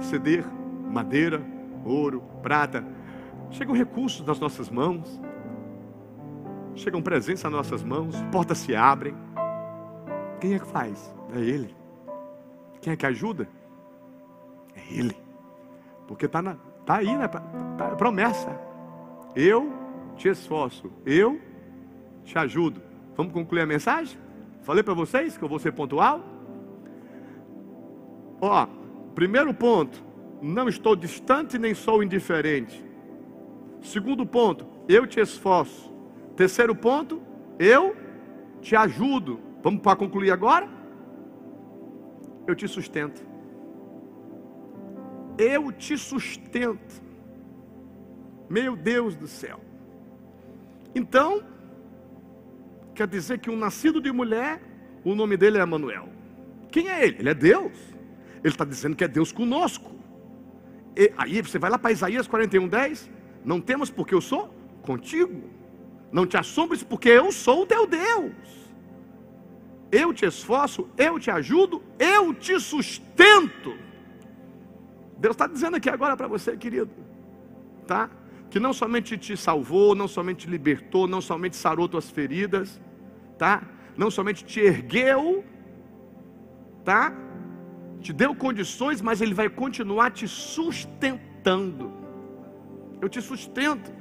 ceder 0.00 0.44
madeira, 0.90 1.42
ouro, 1.84 2.22
prata. 2.42 2.84
Chegam 3.50 3.74
recursos 3.74 4.26
nas 4.26 4.38
nossas 4.38 4.68
mãos. 4.68 5.20
Chegam 6.78 7.02
presentes 7.02 7.42
nas 7.42 7.52
nossas 7.52 7.82
mãos. 7.82 8.14
Portas 8.30 8.58
se 8.58 8.74
abrem. 8.74 9.14
Quem 10.40 10.54
é 10.54 10.58
que 10.58 10.66
faz? 10.66 11.12
É 11.34 11.40
Ele. 11.40 11.74
Quem 12.80 12.92
é 12.92 12.96
que 12.96 13.04
ajuda? 13.04 13.48
É 14.76 14.94
Ele. 14.94 15.16
Porque 16.06 16.26
está 16.26 16.40
tá 16.86 16.96
aí, 16.96 17.16
né? 17.16 17.26
Tá, 17.26 17.40
tá, 17.76 17.96
promessa. 17.96 18.56
Eu 19.34 19.72
te 20.16 20.28
esforço, 20.28 20.90
eu 21.04 21.40
te 22.24 22.38
ajudo. 22.38 22.80
Vamos 23.16 23.32
concluir 23.32 23.62
a 23.62 23.66
mensagem? 23.66 24.16
Falei 24.62 24.82
para 24.82 24.94
vocês 24.94 25.36
que 25.36 25.44
eu 25.44 25.48
vou 25.48 25.58
ser 25.58 25.72
pontual. 25.72 26.22
Ó, 28.40 28.66
primeiro 29.14 29.52
ponto, 29.52 30.02
não 30.40 30.68
estou 30.68 30.94
distante 30.94 31.58
nem 31.58 31.74
sou 31.74 32.02
indiferente. 32.02 32.84
Segundo 33.80 34.24
ponto, 34.24 34.66
eu 34.88 35.06
te 35.06 35.20
esforço. 35.20 35.97
Terceiro 36.38 36.72
ponto, 36.72 37.20
eu 37.58 37.96
te 38.60 38.76
ajudo. 38.76 39.40
Vamos 39.60 39.82
para 39.82 39.96
concluir 39.96 40.30
agora? 40.30 40.68
Eu 42.46 42.54
te 42.54 42.68
sustento. 42.68 43.26
Eu 45.36 45.72
te 45.72 45.98
sustento. 45.98 47.02
Meu 48.48 48.76
Deus 48.76 49.16
do 49.16 49.26
céu. 49.26 49.58
Então, 50.94 51.42
quer 52.94 53.08
dizer 53.08 53.40
que 53.40 53.50
um 53.50 53.56
nascido 53.56 54.00
de 54.00 54.12
mulher, 54.12 54.62
o 55.04 55.16
nome 55.16 55.36
dele 55.36 55.58
é 55.58 55.62
Emanuel. 55.62 56.08
Quem 56.70 56.88
é 56.88 57.04
ele? 57.04 57.16
Ele 57.18 57.30
é 57.30 57.34
Deus. 57.34 57.76
Ele 58.44 58.54
está 58.54 58.64
dizendo 58.64 58.94
que 58.94 59.02
é 59.02 59.08
Deus 59.08 59.32
conosco. 59.32 59.90
E, 60.96 61.12
aí 61.16 61.42
você 61.42 61.58
vai 61.58 61.68
lá 61.68 61.80
para 61.80 61.90
Isaías 61.90 62.28
41, 62.28 62.68
10. 62.68 63.10
Não 63.44 63.60
temos 63.60 63.90
porque 63.90 64.14
eu 64.14 64.20
sou 64.20 64.54
contigo. 64.82 65.57
Não 66.10 66.26
te 66.26 66.36
assombres 66.36 66.82
porque 66.82 67.08
eu 67.08 67.30
sou 67.30 67.62
o 67.62 67.66
teu 67.66 67.86
Deus. 67.86 68.32
Eu 69.90 70.12
te 70.12 70.26
esforço, 70.26 70.88
eu 70.96 71.18
te 71.18 71.30
ajudo, 71.30 71.82
eu 71.98 72.34
te 72.34 72.58
sustento. 72.60 73.76
Deus 75.18 75.34
está 75.34 75.46
dizendo 75.46 75.76
aqui 75.76 75.88
agora 75.88 76.16
para 76.16 76.28
você, 76.28 76.56
querido, 76.56 76.90
tá? 77.86 78.10
Que 78.50 78.60
não 78.60 78.72
somente 78.72 79.16
te 79.16 79.36
salvou, 79.36 79.94
não 79.94 80.06
somente 80.06 80.46
te 80.46 80.50
libertou, 80.50 81.06
não 81.06 81.20
somente 81.20 81.56
sarou 81.56 81.88
tuas 81.88 82.10
feridas, 82.10 82.80
tá? 83.36 83.62
Não 83.96 84.10
somente 84.10 84.44
te 84.44 84.60
ergueu, 84.60 85.44
tá? 86.84 87.12
Te 88.00 88.12
deu 88.12 88.34
condições, 88.34 89.00
mas 89.02 89.20
Ele 89.20 89.34
vai 89.34 89.48
continuar 89.48 90.10
te 90.10 90.28
sustentando. 90.28 91.92
Eu 93.00 93.08
te 93.08 93.20
sustento. 93.20 93.92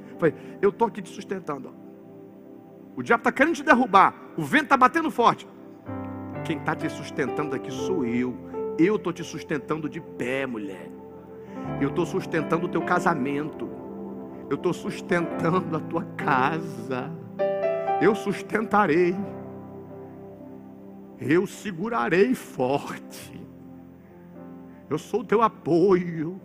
Eu 0.62 0.70
estou 0.70 0.88
aqui 0.88 1.02
te 1.02 1.10
sustentando. 1.10 1.74
O 2.98 3.04
diabo 3.04 3.22
está 3.22 3.32
querendo 3.32 3.54
te 3.54 3.64
derrubar. 3.64 4.12
O 4.36 4.42
vento 4.42 4.64
está 4.64 4.76
batendo 4.76 5.12
forte. 5.12 5.48
Quem 6.44 6.58
está 6.58 6.76
te 6.76 6.90
sustentando 6.90 7.56
aqui 7.56 7.72
sou 7.72 8.04
eu. 8.04 8.36
Eu 8.80 8.96
estou 8.96 9.14
te 9.14 9.24
sustentando 9.24 9.88
de 9.88 10.02
pé, 10.02 10.48
mulher. 10.48 10.90
Eu 11.80 11.90
estou 11.90 12.08
sustentando 12.08 12.66
o 12.66 12.70
teu 12.70 12.82
casamento. 12.82 13.70
Eu 14.50 14.56
estou 14.56 14.74
sustentando 14.74 15.78
a 15.78 15.80
tua 15.80 16.06
casa. 16.18 17.12
Eu 18.02 18.16
sustentarei. 18.16 19.16
Eu 21.20 21.46
segurarei 21.46 22.34
forte. 22.34 23.40
Eu 24.90 24.98
sou 24.98 25.22
o 25.22 25.24
teu 25.24 25.44
apoio. 25.44 26.42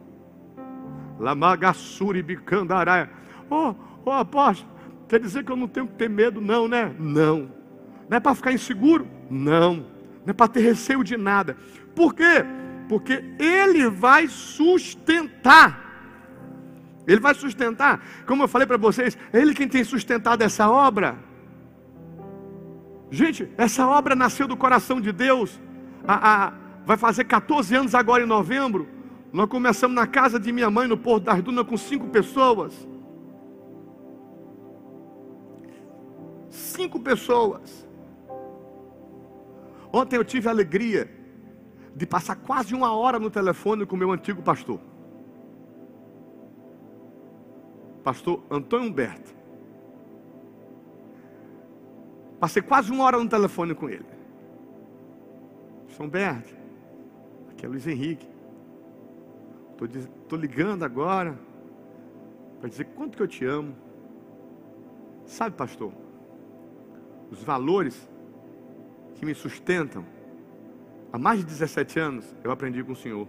Lamagassuri 1.18 2.22
bicandará. 2.22 3.08
Oh, 3.48 3.74
oh 4.04 4.10
apóstolo, 4.10 4.71
quer 5.08 5.20
dizer 5.20 5.44
que 5.44 5.52
eu 5.52 5.56
não 5.56 5.68
tenho 5.68 5.86
que 5.86 5.94
ter 5.94 6.08
medo, 6.08 6.40
não, 6.40 6.66
né? 6.66 6.94
Não. 6.98 7.50
Não 8.08 8.16
é 8.16 8.20
para 8.20 8.34
ficar 8.34 8.52
inseguro? 8.52 9.06
Não 9.30 9.92
não 10.24 10.30
é 10.30 10.32
para 10.32 10.48
ter 10.48 10.60
receio 10.60 11.02
de 11.02 11.16
nada. 11.16 11.56
Por 11.94 12.14
quê? 12.14 12.44
Porque 12.88 13.24
Ele 13.38 13.88
vai 13.88 14.28
sustentar. 14.28 15.80
Ele 17.06 17.20
vai 17.20 17.34
sustentar. 17.34 18.00
Como 18.26 18.44
eu 18.44 18.48
falei 18.48 18.66
para 18.66 18.76
vocês, 18.76 19.18
é 19.32 19.40
Ele 19.40 19.54
quem 19.54 19.68
tem 19.68 19.82
sustentado 19.82 20.42
essa 20.42 20.70
obra. 20.70 21.16
Gente, 23.10 23.48
essa 23.58 23.86
obra 23.86 24.14
nasceu 24.14 24.46
do 24.46 24.56
coração 24.56 25.00
de 25.00 25.12
Deus. 25.12 25.60
A, 26.06 26.46
a, 26.46 26.52
vai 26.86 26.96
fazer 26.96 27.24
14 27.24 27.74
anos 27.74 27.94
agora 27.94 28.22
em 28.22 28.26
novembro. 28.26 28.88
Nós 29.32 29.48
começamos 29.48 29.94
na 29.94 30.06
casa 30.06 30.38
de 30.38 30.52
minha 30.52 30.70
mãe, 30.70 30.86
no 30.86 30.96
Porto 30.96 31.24
das 31.24 31.42
Dunas, 31.42 31.66
com 31.66 31.76
cinco 31.76 32.08
pessoas. 32.08 32.86
Cinco 36.52 37.00
pessoas. 37.00 37.88
Ontem 39.90 40.16
eu 40.16 40.24
tive 40.24 40.48
a 40.48 40.50
alegria 40.50 41.10
de 41.96 42.06
passar 42.06 42.36
quase 42.36 42.74
uma 42.74 42.94
hora 42.94 43.18
no 43.18 43.30
telefone 43.30 43.86
com 43.86 43.96
o 43.96 43.98
meu 43.98 44.12
antigo 44.12 44.42
pastor. 44.42 44.78
Pastor 48.04 48.42
Antônio 48.50 48.90
Humberto. 48.90 49.34
Passei 52.38 52.60
quase 52.60 52.92
uma 52.92 53.04
hora 53.04 53.16
no 53.16 53.28
telefone 53.28 53.74
com 53.74 53.88
ele. 53.88 54.04
São 55.96 56.04
Humberto, 56.04 56.54
aqui 57.50 57.64
é 57.64 57.68
Luiz 57.68 57.86
Henrique. 57.86 58.28
Estou 59.80 60.38
ligando 60.38 60.82
agora 60.82 61.38
para 62.60 62.68
dizer 62.68 62.84
quanto 62.94 63.16
que 63.16 63.22
eu 63.22 63.28
te 63.28 63.44
amo. 63.46 63.74
Sabe, 65.24 65.56
pastor, 65.56 65.92
os 67.32 67.42
valores 67.42 68.06
que 69.14 69.24
me 69.24 69.34
sustentam, 69.34 70.04
há 71.10 71.18
mais 71.18 71.40
de 71.40 71.46
17 71.46 71.98
anos 71.98 72.36
eu 72.44 72.50
aprendi 72.50 72.84
com 72.84 72.92
o 72.92 72.96
Senhor. 72.96 73.26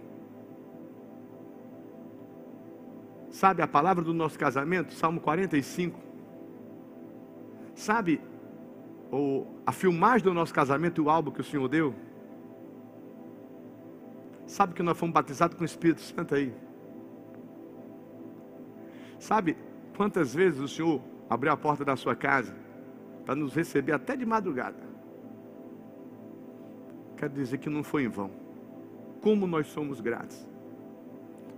Sabe 3.30 3.62
a 3.62 3.66
palavra 3.66 4.04
do 4.04 4.12
nosso 4.12 4.38
casamento, 4.38 4.92
Salmo 4.92 5.20
45? 5.20 5.98
Sabe 7.74 8.20
o, 9.10 9.46
a 9.66 9.72
filmagem 9.72 10.22
do 10.22 10.34
nosso 10.34 10.52
casamento 10.52 11.00
e 11.00 11.04
o 11.04 11.08
álbum 11.08 11.30
que 11.30 11.40
o 11.40 11.44
Senhor 11.44 11.66
deu? 11.66 11.94
Sabe 14.46 14.74
que 14.74 14.82
nós 14.82 14.98
fomos 14.98 15.14
batizados 15.14 15.56
com 15.56 15.62
o 15.62 15.64
Espírito 15.64 16.02
Santo 16.02 16.34
aí? 16.34 16.54
Sabe 19.18 19.56
quantas 19.96 20.34
vezes 20.34 20.60
o 20.60 20.68
Senhor 20.68 21.00
abriu 21.28 21.50
a 21.50 21.56
porta 21.56 21.84
da 21.86 21.96
sua 21.96 22.14
casa 22.14 22.63
para 23.24 23.34
nos 23.34 23.54
receber 23.54 23.92
até 23.92 24.16
de 24.16 24.26
madrugada? 24.26 24.94
quero 27.24 27.32
dizer 27.32 27.58
que 27.58 27.70
não 27.70 27.82
foi 27.82 28.04
em 28.04 28.08
vão. 28.08 28.30
Como 29.22 29.46
nós 29.46 29.66
somos 29.68 30.00
gratos. 30.00 30.46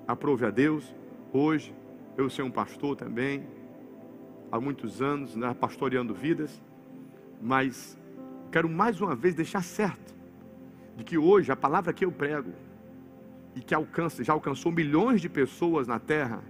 Aprove 0.06 0.46
a 0.46 0.50
Deus, 0.50 0.94
hoje, 1.32 1.74
eu 2.16 2.30
sou 2.30 2.44
um 2.44 2.50
pastor 2.50 2.94
também, 2.94 3.44
há 4.52 4.60
muitos 4.60 5.02
anos, 5.02 5.34
né, 5.34 5.52
pastoreando 5.58 6.14
vidas, 6.14 6.62
mas 7.42 7.98
quero 8.52 8.68
mais 8.68 9.00
uma 9.00 9.16
vez 9.16 9.34
deixar 9.34 9.64
certo 9.64 10.14
de 10.96 11.02
que 11.02 11.18
hoje 11.18 11.50
a 11.50 11.56
palavra 11.56 11.92
que 11.92 12.04
eu 12.04 12.12
prego 12.12 12.52
e 13.56 13.60
que 13.60 13.74
alcança, 13.74 14.22
já 14.22 14.32
alcançou 14.32 14.70
milhões 14.70 15.20
de 15.20 15.28
pessoas 15.28 15.88
na 15.88 15.98
terra, 15.98 16.44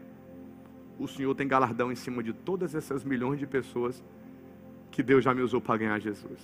o 0.98 1.08
Senhor 1.08 1.34
tem 1.34 1.48
galardão 1.48 1.90
em 1.90 1.96
cima 1.96 2.22
de 2.22 2.34
todas 2.34 2.74
essas 2.74 3.02
milhões 3.02 3.38
de 3.38 3.46
pessoas 3.46 4.04
que 4.96 5.02
Deus 5.02 5.22
já 5.22 5.34
me 5.34 5.42
usou 5.42 5.60
para 5.60 5.76
ganhar 5.76 5.98
Jesus. 5.98 6.40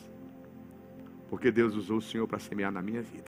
Porque 1.30 1.50
Deus 1.50 1.74
usou 1.74 1.96
o 1.96 2.02
Senhor 2.02 2.28
para 2.28 2.38
semear 2.38 2.70
na 2.70 2.82
minha 2.82 3.00
vida. 3.00 3.24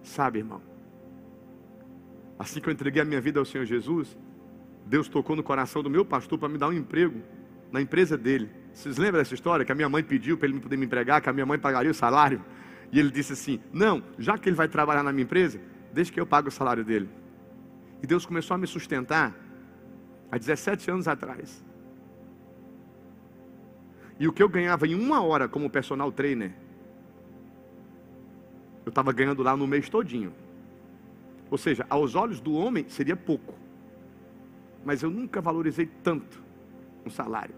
Sabe, 0.00 0.38
irmão? 0.38 0.62
Assim 2.38 2.60
que 2.60 2.68
eu 2.68 2.72
entreguei 2.72 3.02
a 3.02 3.04
minha 3.04 3.20
vida 3.20 3.40
ao 3.40 3.44
Senhor 3.44 3.64
Jesus, 3.64 4.16
Deus 4.86 5.08
tocou 5.08 5.34
no 5.34 5.42
coração 5.42 5.82
do 5.82 5.90
meu 5.90 6.04
pastor 6.04 6.38
para 6.38 6.48
me 6.48 6.56
dar 6.56 6.68
um 6.68 6.72
emprego 6.72 7.20
na 7.72 7.80
empresa 7.80 8.16
dele. 8.16 8.48
Vocês 8.72 8.96
lembram 8.96 9.20
dessa 9.20 9.34
história? 9.34 9.64
Que 9.64 9.72
a 9.72 9.74
minha 9.74 9.88
mãe 9.88 10.04
pediu 10.04 10.38
para 10.38 10.48
ele 10.48 10.60
poder 10.60 10.76
me 10.76 10.86
empregar, 10.86 11.20
que 11.20 11.28
a 11.28 11.32
minha 11.32 11.44
mãe 11.44 11.58
pagaria 11.58 11.90
o 11.90 11.94
salário. 11.94 12.40
E 12.92 13.00
ele 13.00 13.10
disse 13.10 13.32
assim: 13.32 13.58
Não, 13.72 14.04
já 14.20 14.38
que 14.38 14.48
ele 14.48 14.56
vai 14.56 14.68
trabalhar 14.68 15.02
na 15.02 15.10
minha 15.10 15.24
empresa, 15.24 15.60
deixa 15.92 16.12
que 16.12 16.20
eu 16.20 16.26
pague 16.26 16.46
o 16.46 16.52
salário 16.52 16.84
dele. 16.84 17.08
E 18.00 18.06
Deus 18.06 18.24
começou 18.24 18.54
a 18.54 18.58
me 18.58 18.68
sustentar 18.68 19.34
há 20.30 20.38
17 20.38 20.88
anos 20.92 21.08
atrás. 21.08 21.68
E 24.20 24.28
o 24.28 24.32
que 24.32 24.42
eu 24.42 24.50
ganhava 24.50 24.86
em 24.86 24.94
uma 24.94 25.22
hora 25.22 25.48
como 25.48 25.70
personal 25.70 26.12
trainer, 26.12 26.52
eu 28.84 28.90
estava 28.90 29.10
ganhando 29.12 29.42
lá 29.42 29.56
no 29.56 29.66
mês 29.66 29.88
todinho. 29.88 30.34
Ou 31.50 31.56
seja, 31.56 31.86
aos 31.88 32.14
olhos 32.14 32.38
do 32.38 32.52
homem 32.52 32.84
seria 32.86 33.16
pouco. 33.16 33.54
Mas 34.84 35.02
eu 35.02 35.10
nunca 35.10 35.40
valorizei 35.40 35.88
tanto 36.02 36.42
um 37.04 37.08
salário. 37.08 37.54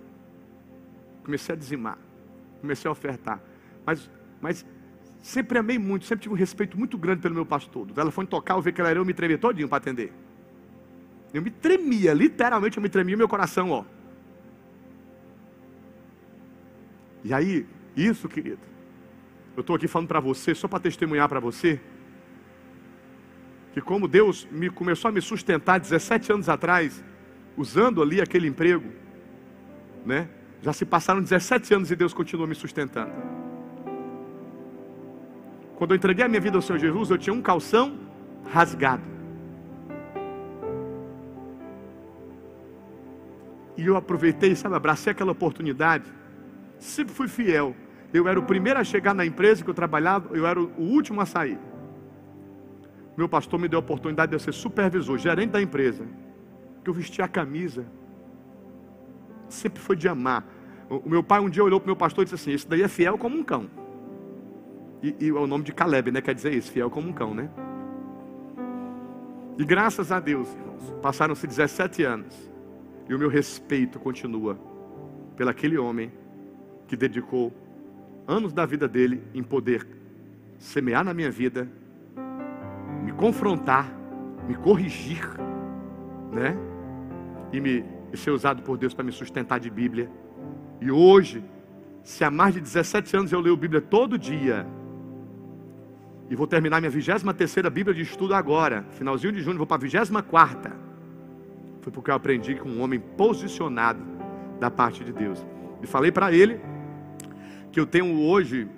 Comecei 1.24 1.52
a 1.52 1.58
dizimar, 1.58 1.98
comecei 2.60 2.88
a 2.88 2.92
ofertar. 2.92 3.40
Mas, 3.84 4.08
mas 4.40 4.64
sempre 5.20 5.58
amei 5.58 5.80
muito, 5.80 6.04
sempre 6.06 6.22
tive 6.22 6.34
um 6.34 6.38
respeito 6.38 6.78
muito 6.78 6.96
grande 6.96 7.22
pelo 7.22 7.34
meu 7.34 7.44
pastor. 7.44 7.90
O 7.90 7.92
telefone 7.92 8.28
tocar, 8.28 8.54
eu 8.54 8.62
ver 8.62 8.70
que 8.70 8.80
ela 8.80 8.88
era, 8.88 9.00
eu 9.00 9.04
me 9.04 9.12
tremia 9.12 9.36
todinho 9.36 9.68
para 9.68 9.78
atender. 9.78 10.12
Eu 11.34 11.42
me 11.42 11.50
tremia, 11.50 12.14
literalmente 12.14 12.76
eu 12.76 12.82
me 12.82 12.88
tremia 12.88 13.16
meu 13.16 13.28
coração, 13.28 13.70
ó. 13.70 13.84
E 17.24 17.32
aí, 17.32 17.66
isso, 17.96 18.28
querido, 18.28 18.60
eu 19.56 19.60
estou 19.60 19.76
aqui 19.76 19.86
falando 19.86 20.08
para 20.08 20.20
você, 20.20 20.54
só 20.54 20.66
para 20.66 20.80
testemunhar 20.80 21.28
para 21.28 21.40
você, 21.40 21.80
que 23.72 23.80
como 23.80 24.08
Deus 24.08 24.46
me 24.50 24.68
começou 24.68 25.08
a 25.08 25.12
me 25.12 25.20
sustentar 25.20 25.78
17 25.78 26.32
anos 26.32 26.48
atrás, 26.48 27.02
usando 27.56 28.02
ali 28.02 28.20
aquele 28.20 28.48
emprego, 28.48 28.90
né? 30.04 30.28
Já 30.60 30.72
se 30.72 30.84
passaram 30.84 31.20
17 31.20 31.74
anos 31.74 31.90
e 31.90 31.96
Deus 31.96 32.14
continua 32.14 32.46
me 32.46 32.54
sustentando. 32.54 33.12
Quando 35.76 35.92
eu 35.92 35.96
entreguei 35.96 36.24
a 36.24 36.28
minha 36.28 36.40
vida 36.40 36.56
ao 36.56 36.62
Senhor 36.62 36.78
Jesus, 36.78 37.10
eu 37.10 37.18
tinha 37.18 37.34
um 37.34 37.42
calção 37.42 37.98
rasgado. 38.52 39.02
E 43.76 43.86
eu 43.86 43.96
aproveitei, 43.96 44.54
sabe, 44.54 44.76
abracei 44.76 45.10
aquela 45.10 45.32
oportunidade. 45.32 46.04
Sempre 46.82 47.14
fui 47.14 47.28
fiel. 47.28 47.76
Eu 48.12 48.26
era 48.26 48.38
o 48.38 48.42
primeiro 48.42 48.78
a 48.78 48.84
chegar 48.84 49.14
na 49.14 49.24
empresa 49.24 49.62
que 49.62 49.70
eu 49.70 49.74
trabalhava, 49.74 50.36
eu 50.36 50.44
era 50.44 50.60
o 50.60 50.68
último 50.76 51.20
a 51.20 51.26
sair. 51.26 51.58
Meu 53.16 53.28
pastor 53.28 53.58
me 53.58 53.68
deu 53.68 53.78
a 53.78 53.80
oportunidade 53.80 54.30
de 54.30 54.34
eu 54.34 54.40
ser 54.40 54.52
supervisor, 54.52 55.16
gerente 55.16 55.50
da 55.50 55.62
empresa. 55.62 56.04
Que 56.82 56.90
eu 56.90 56.94
vestia 56.94 57.24
a 57.24 57.28
camisa. 57.28 57.86
Sempre 59.48 59.80
foi 59.80 59.94
de 59.94 60.08
amar. 60.08 60.44
O 60.90 61.08
meu 61.08 61.22
pai 61.22 61.38
um 61.38 61.48
dia 61.48 61.62
olhou 61.62 61.78
para 61.78 61.86
o 61.86 61.90
meu 61.90 61.96
pastor 61.96 62.22
e 62.22 62.24
disse 62.24 62.34
assim: 62.34 62.52
Esse 62.52 62.68
daí 62.68 62.82
é 62.82 62.88
fiel 62.88 63.16
como 63.16 63.38
um 63.38 63.44
cão. 63.44 63.70
E, 65.00 65.14
e 65.20 65.28
é 65.28 65.32
o 65.32 65.46
nome 65.46 65.62
de 65.62 65.72
Caleb, 65.72 66.10
né? 66.10 66.20
Quer 66.20 66.34
dizer 66.34 66.52
isso, 66.52 66.72
fiel 66.72 66.90
como 66.90 67.08
um 67.08 67.12
cão, 67.12 67.32
né? 67.32 67.48
E 69.56 69.64
graças 69.64 70.10
a 70.10 70.18
Deus, 70.18 70.52
irmãos, 70.52 70.94
passaram-se 71.00 71.46
17 71.46 72.02
anos. 72.02 72.50
E 73.08 73.14
o 73.14 73.18
meu 73.18 73.28
respeito 73.28 74.00
continua 74.00 74.58
pelaquele 75.36 75.78
homem 75.78 76.10
que 76.86 76.96
dedicou 76.96 77.52
anos 78.26 78.52
da 78.52 78.64
vida 78.66 78.86
dele 78.86 79.22
em 79.34 79.42
poder 79.42 79.86
semear 80.58 81.04
na 81.04 81.12
minha 81.12 81.30
vida, 81.30 81.68
me 83.04 83.12
confrontar, 83.12 83.92
me 84.46 84.54
corrigir, 84.54 85.26
né? 86.32 86.56
E 87.52 87.60
me 87.60 87.84
e 88.12 88.16
ser 88.16 88.30
usado 88.30 88.62
por 88.62 88.76
Deus 88.76 88.92
para 88.92 89.04
me 89.04 89.10
sustentar 89.10 89.58
de 89.58 89.70
Bíblia. 89.70 90.10
E 90.80 90.90
hoje, 90.90 91.42
se 92.04 92.22
há 92.22 92.30
mais 92.30 92.54
de 92.54 92.60
17 92.60 93.16
anos 93.16 93.32
eu 93.32 93.40
leio 93.40 93.56
Bíblia 93.56 93.80
todo 93.80 94.18
dia, 94.18 94.66
e 96.28 96.36
vou 96.36 96.46
terminar 96.46 96.80
minha 96.80 96.90
23 96.90 97.22
terceira 97.36 97.70
Bíblia 97.70 97.94
de 97.94 98.02
estudo 98.02 98.34
agora, 98.34 98.84
finalzinho 98.90 99.32
de 99.32 99.40
junho, 99.40 99.56
vou 99.56 99.66
para 99.66 99.76
a 99.76 99.80
24 99.80 100.82
foi 101.82 101.92
porque 101.92 102.10
eu 102.10 102.14
aprendi 102.14 102.54
com 102.54 102.68
um 102.68 102.80
homem 102.80 103.00
posicionado 103.00 104.00
da 104.60 104.70
parte 104.70 105.02
de 105.02 105.12
Deus. 105.12 105.44
E 105.82 105.86
falei 105.86 106.12
para 106.12 106.32
ele 106.32 106.60
que 107.72 107.80
eu 107.80 107.86
tenho 107.86 108.20
hoje 108.20 108.68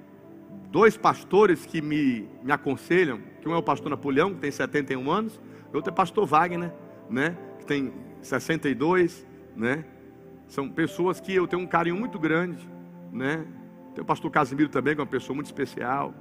dois 0.70 0.96
pastores 0.96 1.66
que 1.66 1.82
me, 1.82 2.28
me 2.42 2.52
aconselham, 2.52 3.20
que 3.40 3.48
um 3.48 3.52
é 3.52 3.56
o 3.56 3.62
pastor 3.62 3.90
Napoleão, 3.90 4.32
que 4.32 4.40
tem 4.40 4.50
71 4.50 5.10
anos, 5.10 5.40
e 5.72 5.76
outro 5.76 5.90
é 5.90 5.92
o 5.92 5.94
pastor 5.94 6.24
Wagner, 6.24 6.72
né, 7.10 7.36
que 7.58 7.66
tem 7.66 7.92
62, 8.22 9.26
né? 9.56 9.84
São 10.46 10.68
pessoas 10.68 11.20
que 11.20 11.34
eu 11.34 11.46
tenho 11.46 11.62
um 11.62 11.66
carinho 11.66 11.96
muito 11.96 12.18
grande, 12.18 12.68
né? 13.12 13.44
Tem 13.94 14.02
o 14.02 14.04
pastor 14.04 14.30
Casimiro 14.30 14.68
também, 14.68 14.94
que 14.94 15.00
é 15.00 15.04
uma 15.04 15.10
pessoa 15.10 15.34
muito 15.34 15.46
especial, 15.46 16.14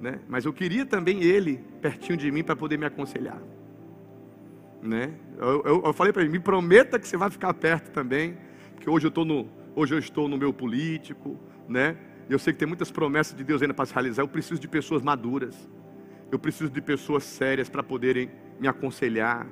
né? 0.00 0.20
Mas 0.28 0.44
eu 0.44 0.52
queria 0.52 0.84
também 0.84 1.22
ele 1.22 1.58
pertinho 1.80 2.16
de 2.16 2.30
mim 2.30 2.42
para 2.42 2.56
poder 2.56 2.78
me 2.78 2.86
aconselhar. 2.86 3.40
Né? 4.82 5.12
Eu, 5.36 5.62
eu, 5.64 5.82
eu 5.84 5.92
falei 5.92 6.12
para 6.12 6.22
ele, 6.22 6.30
me 6.30 6.38
prometa 6.38 6.98
que 6.98 7.06
você 7.06 7.16
vai 7.16 7.30
ficar 7.30 7.52
perto 7.52 7.90
também, 7.90 8.36
porque 8.74 8.88
hoje 8.88 9.06
eu 9.06 9.10
estou 9.10 9.24
no, 9.24 9.46
hoje 9.74 9.94
eu 9.94 9.98
estou 9.98 10.28
no 10.28 10.36
meu 10.36 10.52
político, 10.52 11.38
né? 11.68 11.96
Eu 12.28 12.38
sei 12.38 12.52
que 12.52 12.58
tem 12.58 12.68
muitas 12.68 12.90
promessas 12.90 13.36
de 13.36 13.42
Deus 13.42 13.60
ainda 13.60 13.74
para 13.74 13.86
se 13.86 13.92
realizar. 13.92 14.22
Eu 14.22 14.28
preciso 14.28 14.60
de 14.60 14.68
pessoas 14.68 15.02
maduras. 15.02 15.68
Eu 16.30 16.38
preciso 16.38 16.70
de 16.70 16.80
pessoas 16.80 17.24
sérias 17.24 17.68
para 17.68 17.82
poderem 17.82 18.30
me 18.60 18.68
aconselhar, 18.68 19.46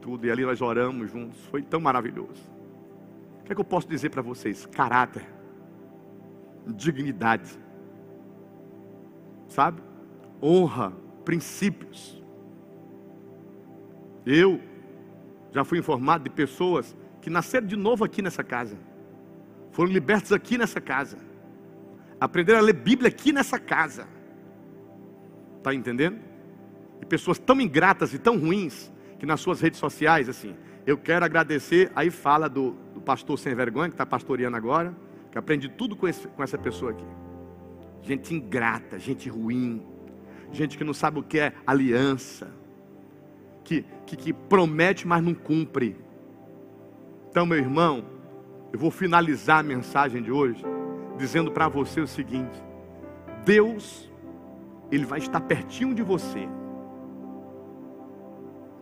tudo. 0.00 0.26
E 0.26 0.30
ali 0.30 0.44
nós 0.44 0.60
oramos 0.60 1.10
juntos. 1.10 1.38
Foi 1.46 1.62
tão 1.62 1.80
maravilhoso. 1.80 2.50
O 3.40 3.44
que 3.44 3.52
é 3.52 3.54
que 3.54 3.60
eu 3.60 3.64
posso 3.64 3.88
dizer 3.88 4.10
para 4.10 4.22
vocês? 4.22 4.66
Caráter, 4.66 5.26
dignidade, 6.66 7.58
sabe? 9.48 9.82
Honra, 10.42 10.92
princípios. 11.24 12.20
Eu 14.24 14.60
já 15.52 15.64
fui 15.64 15.78
informado 15.78 16.24
de 16.24 16.30
pessoas 16.30 16.96
que 17.20 17.30
nasceram 17.30 17.66
de 17.66 17.76
novo 17.76 18.04
aqui 18.04 18.22
nessa 18.22 18.42
casa, 18.42 18.76
foram 19.72 19.90
libertos 19.90 20.32
aqui 20.32 20.56
nessa 20.56 20.80
casa, 20.80 21.18
aprenderam 22.20 22.60
a 22.60 22.62
ler 22.62 22.74
Bíblia 22.74 23.08
aqui 23.08 23.32
nessa 23.32 23.58
casa. 23.58 24.06
Está 25.58 25.74
entendendo? 25.74 26.20
E 27.00 27.06
pessoas 27.06 27.38
tão 27.38 27.60
ingratas 27.60 28.14
e 28.14 28.18
tão 28.18 28.38
ruins 28.38 28.92
que 29.18 29.26
nas 29.26 29.40
suas 29.40 29.60
redes 29.60 29.78
sociais, 29.78 30.28
assim, 30.28 30.54
eu 30.86 30.96
quero 30.96 31.24
agradecer. 31.24 31.90
Aí 31.94 32.10
fala 32.10 32.48
do, 32.48 32.76
do 32.94 33.00
pastor 33.00 33.38
sem 33.38 33.54
vergonha, 33.54 33.88
que 33.88 33.94
está 33.94 34.06
pastoreando 34.06 34.56
agora, 34.56 34.94
que 35.30 35.38
aprendi 35.38 35.68
tudo 35.68 35.96
com, 35.96 36.06
esse, 36.06 36.28
com 36.28 36.42
essa 36.42 36.58
pessoa 36.58 36.92
aqui. 36.92 37.06
Gente 38.02 38.34
ingrata, 38.34 38.98
gente 38.98 39.28
ruim, 39.28 39.84
gente 40.52 40.76
que 40.76 40.84
não 40.84 40.94
sabe 40.94 41.18
o 41.18 41.22
que 41.22 41.38
é 41.38 41.52
aliança 41.66 42.62
que, 43.62 43.84
que, 44.06 44.16
que 44.16 44.32
promete, 44.32 45.06
mas 45.06 45.22
não 45.22 45.34
cumpre. 45.34 45.96
Então, 47.30 47.46
meu 47.46 47.58
irmão, 47.58 48.04
eu 48.72 48.78
vou 48.78 48.90
finalizar 48.90 49.58
a 49.58 49.62
mensagem 49.62 50.22
de 50.22 50.32
hoje 50.32 50.64
dizendo 51.18 51.50
para 51.50 51.68
você 51.68 52.00
o 52.00 52.06
seguinte: 52.06 52.62
Deus, 53.44 54.10
Ele 54.90 55.04
vai 55.04 55.18
estar 55.18 55.40
pertinho 55.40 55.94
de 55.94 56.02
você, 56.02 56.48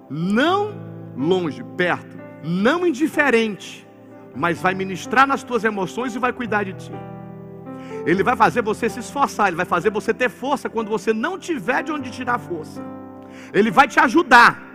não 0.08 0.72
longe, 1.16 1.64
perto, 1.76 2.18
não 2.44 2.86
indiferente, 2.86 3.86
mas 4.34 4.60
vai 4.60 4.74
ministrar 4.74 5.26
nas 5.26 5.42
tuas 5.42 5.64
emoções 5.64 6.14
e 6.14 6.18
vai 6.18 6.32
cuidar 6.32 6.64
de 6.64 6.74
ti. 6.74 6.92
Ele 8.06 8.22
vai 8.22 8.36
fazer 8.36 8.62
você 8.62 8.88
se 8.88 9.00
esforçar, 9.00 9.48
ele 9.48 9.56
vai 9.56 9.66
fazer 9.66 9.90
você 9.90 10.14
ter 10.14 10.30
força 10.30 10.70
quando 10.70 10.88
você 10.88 11.12
não 11.12 11.38
tiver 11.38 11.82
de 11.82 11.92
onde 11.92 12.10
tirar 12.10 12.38
força. 12.38 12.82
Ele 13.52 13.70
vai 13.70 13.86
te 13.88 13.98
ajudar. 14.00 14.69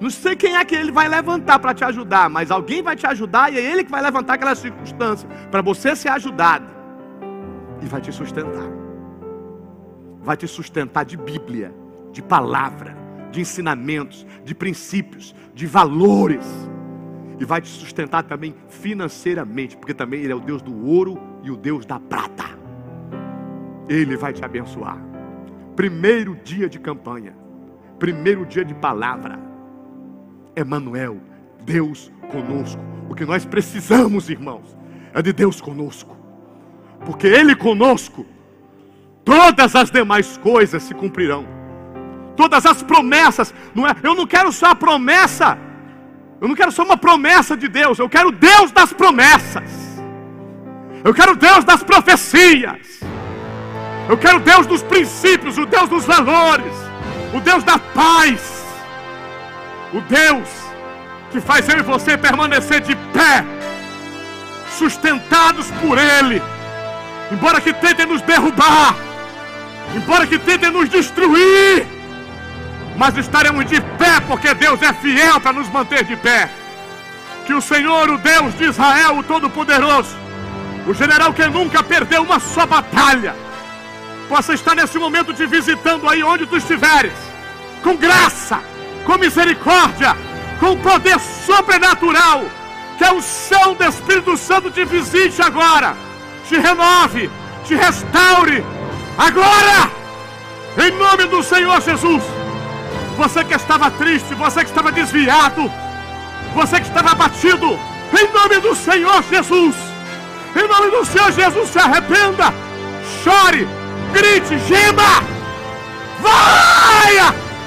Não 0.00 0.10
sei 0.10 0.34
quem 0.34 0.56
é 0.56 0.64
que 0.64 0.74
ele 0.74 0.90
vai 0.90 1.08
levantar 1.08 1.58
para 1.58 1.72
te 1.72 1.84
ajudar, 1.84 2.28
mas 2.28 2.50
alguém 2.50 2.82
vai 2.82 2.96
te 2.96 3.06
ajudar 3.06 3.52
e 3.52 3.58
é 3.58 3.60
ele 3.60 3.84
que 3.84 3.90
vai 3.90 4.02
levantar 4.02 4.34
aquela 4.34 4.54
circunstância 4.54 5.28
para 5.50 5.62
você 5.62 5.94
ser 5.94 6.08
ajudado 6.08 6.66
e 7.80 7.86
vai 7.86 8.00
te 8.00 8.12
sustentar. 8.12 8.68
Vai 10.20 10.36
te 10.36 10.48
sustentar 10.48 11.04
de 11.04 11.16
Bíblia, 11.16 11.72
de 12.10 12.22
palavra, 12.22 12.96
de 13.30 13.40
ensinamentos, 13.40 14.26
de 14.44 14.54
princípios, 14.54 15.34
de 15.54 15.66
valores. 15.66 16.46
E 17.38 17.44
vai 17.44 17.60
te 17.60 17.68
sustentar 17.68 18.22
também 18.22 18.54
financeiramente, 18.68 19.76
porque 19.76 19.92
também 19.92 20.20
Ele 20.20 20.32
é 20.32 20.36
o 20.36 20.40
Deus 20.40 20.62
do 20.62 20.86
ouro 20.86 21.20
e 21.42 21.50
o 21.50 21.56
Deus 21.56 21.84
da 21.84 22.00
prata. 22.00 22.44
Ele 23.88 24.16
vai 24.16 24.32
te 24.32 24.44
abençoar. 24.44 24.98
Primeiro 25.76 26.36
dia 26.42 26.68
de 26.68 26.78
campanha, 26.78 27.36
primeiro 27.98 28.46
dia 28.46 28.64
de 28.64 28.74
palavra 28.74 29.53
Emanuel, 30.56 31.20
Deus 31.64 32.10
conosco. 32.30 32.80
O 33.08 33.14
que 33.14 33.24
nós 33.24 33.44
precisamos, 33.44 34.28
irmãos, 34.30 34.76
é 35.12 35.22
de 35.22 35.32
Deus 35.32 35.60
conosco. 35.60 36.16
Porque 37.04 37.26
Ele 37.26 37.54
conosco, 37.54 38.26
todas 39.24 39.74
as 39.76 39.90
demais 39.90 40.36
coisas 40.38 40.82
se 40.82 40.94
cumprirão. 40.94 41.46
Todas 42.36 42.66
as 42.66 42.82
promessas, 42.82 43.54
não 43.74 43.86
é? 43.86 43.94
Eu 44.02 44.14
não 44.14 44.26
quero 44.26 44.50
só 44.50 44.66
a 44.66 44.74
promessa. 44.74 45.56
Eu 46.40 46.48
não 46.48 46.54
quero 46.54 46.72
só 46.72 46.82
uma 46.82 46.96
promessa 46.96 47.56
de 47.56 47.68
Deus, 47.68 47.98
eu 47.98 48.08
quero 48.08 48.30
Deus 48.30 48.72
das 48.72 48.92
promessas. 48.92 50.02
Eu 51.04 51.14
quero 51.14 51.36
Deus 51.36 51.64
das 51.64 51.82
profecias. 51.82 53.00
Eu 54.08 54.18
quero 54.18 54.40
Deus 54.40 54.66
dos 54.66 54.82
princípios, 54.82 55.56
o 55.56 55.64
Deus 55.64 55.88
dos 55.88 56.04
valores, 56.04 56.74
o 57.32 57.40
Deus 57.40 57.62
da 57.64 57.78
paz. 57.78 58.53
O 59.94 60.00
Deus 60.00 60.48
que 61.30 61.40
faz 61.40 61.68
eu 61.68 61.78
e 61.78 61.82
você 61.82 62.18
permanecer 62.18 62.80
de 62.80 62.96
pé, 62.96 63.44
sustentados 64.76 65.70
por 65.80 65.96
Ele, 65.96 66.42
embora 67.30 67.60
que 67.60 67.72
tentem 67.72 68.04
nos 68.04 68.20
derrubar, 68.22 68.96
embora 69.94 70.26
que 70.26 70.36
tentem 70.36 70.70
nos 70.70 70.88
destruir, 70.88 71.86
mas 72.96 73.16
estaremos 73.16 73.66
de 73.66 73.80
pé 73.80 74.18
porque 74.26 74.52
Deus 74.54 74.82
é 74.82 74.92
fiel 74.92 75.40
para 75.40 75.52
nos 75.52 75.68
manter 75.68 76.02
de 76.02 76.16
pé. 76.16 76.50
Que 77.46 77.54
o 77.54 77.60
Senhor, 77.60 78.10
o 78.10 78.18
Deus 78.18 78.56
de 78.58 78.64
Israel, 78.64 79.18
o 79.18 79.22
Todo-Poderoso, 79.22 80.16
o 80.88 80.94
general 80.94 81.32
que 81.32 81.46
nunca 81.46 81.84
perdeu 81.84 82.22
uma 82.22 82.40
só 82.40 82.66
batalha, 82.66 83.36
possa 84.28 84.54
estar 84.54 84.74
nesse 84.74 84.98
momento 84.98 85.32
te 85.32 85.46
visitando 85.46 86.08
aí 86.08 86.24
onde 86.24 86.46
tu 86.46 86.56
estiveres, 86.56 87.12
com 87.82 87.96
graça, 87.96 88.60
com 89.04 89.18
misericórdia, 89.18 90.16
com 90.58 90.76
poder 90.76 91.18
sobrenatural, 91.18 92.44
que 92.96 93.04
a 93.04 93.12
unção 93.12 93.74
do 93.74 93.84
Espírito 93.84 94.36
Santo 94.36 94.70
te 94.70 94.84
visite 94.84 95.40
agora, 95.42 95.96
te 96.48 96.56
renove, 96.56 97.30
te 97.64 97.74
restaure, 97.74 98.64
agora, 99.18 99.90
em 100.78 100.90
nome 100.92 101.26
do 101.26 101.42
Senhor 101.42 101.80
Jesus. 101.80 102.22
Você 103.16 103.44
que 103.44 103.54
estava 103.54 103.90
triste, 103.92 104.34
você 104.34 104.64
que 104.64 104.70
estava 104.70 104.90
desviado, 104.90 105.70
você 106.54 106.80
que 106.80 106.86
estava 106.86 107.12
abatido, 107.12 107.78
em 108.18 108.32
nome 108.32 108.58
do 108.58 108.74
Senhor 108.74 109.22
Jesus, 109.30 109.74
em 110.56 110.68
nome 110.68 110.90
do 110.90 111.04
Senhor 111.04 111.32
Jesus, 111.32 111.70
se 111.70 111.78
arrependa, 111.78 112.52
chore, 113.22 113.68
grite, 114.12 114.58
gema, 114.66 115.22
vai, 116.20 116.63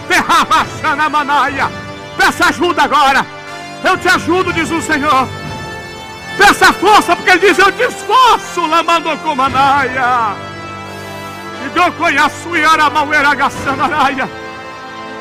derrama 0.08 0.96
na 0.96 1.10
manaia, 1.10 1.70
peça 2.18 2.46
ajuda 2.48 2.84
agora, 2.84 3.26
eu 3.84 3.98
te 3.98 4.08
ajudo, 4.08 4.54
diz 4.54 4.70
o 4.72 4.82
Senhor, 4.82 5.28
peça 6.38 6.74
força, 6.74 7.16
porque 7.16 7.32
Ele 7.32 7.40
diz: 7.40 7.58
Eu 7.58 7.72
te 7.72 7.84
esforço, 7.84 8.66
lamando 8.66 9.16
com 9.18 9.36
manaia, 9.36 10.36
e 11.66 11.70
deu 11.70 11.92
conhaço 11.94 12.56
e 12.56 12.64
aramauera 12.64 13.34
gaçanaraia. 13.36 14.30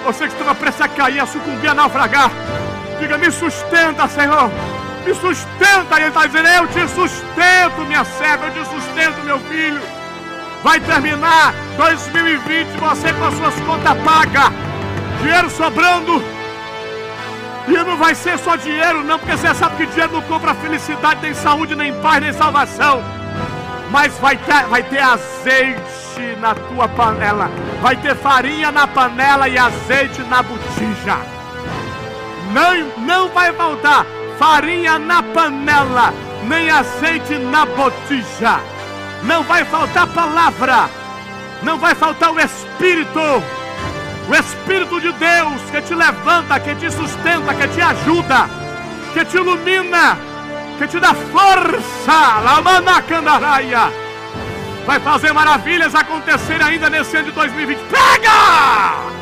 Você 0.05 0.29
que 0.29 0.35
estava 0.35 0.55
prestes 0.55 0.83
a 0.83 0.89
cair, 0.89 1.19
a 1.19 1.27
sucumbir, 1.27 1.69
a 1.69 1.75
naufragar. 1.75 2.31
Diga, 3.01 3.19
me 3.19 3.29
sustenta, 3.31 4.07
Senhor. 4.07 4.51
Me 5.05 5.13
sustenta. 5.15 5.97
Ele 5.97 6.07
está 6.07 6.27
dizendo, 6.27 6.49
eu 6.49 6.69
te 6.69 6.89
sustento, 6.89 7.85
minha 7.87 8.05
serva. 8.05 8.47
Eu 8.47 8.53
te 8.53 8.71
sustento, 8.71 9.25
meu 9.25 9.41
filho. 9.41 9.83
Vai 10.63 10.79
terminar 10.79 11.53
2020, 11.77 12.69
você 12.79 13.13
com 13.13 13.25
as 13.25 13.35
suas 13.35 13.55
contas 13.63 13.99
pagas. 14.05 14.66
Dinheiro 15.23 15.51
sobrando. 15.51 16.23
E 17.69 17.73
não 17.73 17.97
vai 17.97 18.15
ser 18.15 18.39
só 18.39 18.55
dinheiro, 18.55 19.03
não, 19.03 19.19
porque 19.19 19.37
você 19.37 19.53
sabe 19.55 19.77
que 19.77 19.87
dinheiro 19.87 20.13
não 20.13 20.23
compra 20.23 20.55
felicidade, 20.55 21.21
nem 21.21 21.35
saúde, 21.35 21.75
nem 21.75 21.93
paz, 22.01 22.23
nem 22.23 22.33
salvação. 22.33 23.03
Mas 23.91 24.17
vai 24.19 24.37
ter, 24.37 24.67
vai 24.67 24.83
ter 24.85 25.01
azeite 25.01 26.37
na 26.41 26.55
tua 26.55 26.89
panela. 26.89 27.51
Vai 27.81 27.97
ter 27.97 28.15
farinha 28.17 28.71
na 28.71 28.87
panela 28.87 29.49
e 29.49 29.59
azeite 29.59 30.23
na 30.23 30.43
botija. 30.43 31.19
Não, 32.53 33.05
não 33.05 33.29
vai 33.31 33.53
faltar 33.53 34.07
farinha 34.39 34.99
na 34.99 35.23
panela, 35.23 36.13
nem 36.45 36.71
azeite 36.71 37.35
na 37.35 37.67
botija. 37.67 38.61
Não 39.25 39.43
vai 39.43 39.65
faltar 39.65 40.07
palavra. 40.09 40.89
Não 41.63 41.79
vai 41.79 41.95
faltar 41.95 42.33
o 42.33 42.41
Espírito. 42.41 43.21
O 44.29 44.35
Espírito 44.35 45.01
de 45.01 45.13
Deus 45.13 45.63
que 45.71 45.81
te 45.83 45.95
levanta, 45.95 46.59
que 46.59 46.75
te 46.75 46.91
sustenta, 46.91 47.55
que 47.55 47.69
te 47.69 47.81
ajuda, 47.81 48.49
que 49.15 49.25
te 49.25 49.37
ilumina, 49.37 50.17
que 50.79 50.89
te 50.89 50.99
dá 50.99 51.15
força. 51.15 52.41
Lamanacandaraia. 52.41 53.93
Vai 54.85 54.99
fazer 54.99 55.33
maravilhas 55.33 55.95
acontecer 55.95 56.61
ainda 56.61 56.91
nesse 56.91 57.17
ano 57.17 57.27
de 57.27 57.33
2020. 57.33 57.79
Pega! 57.89 59.17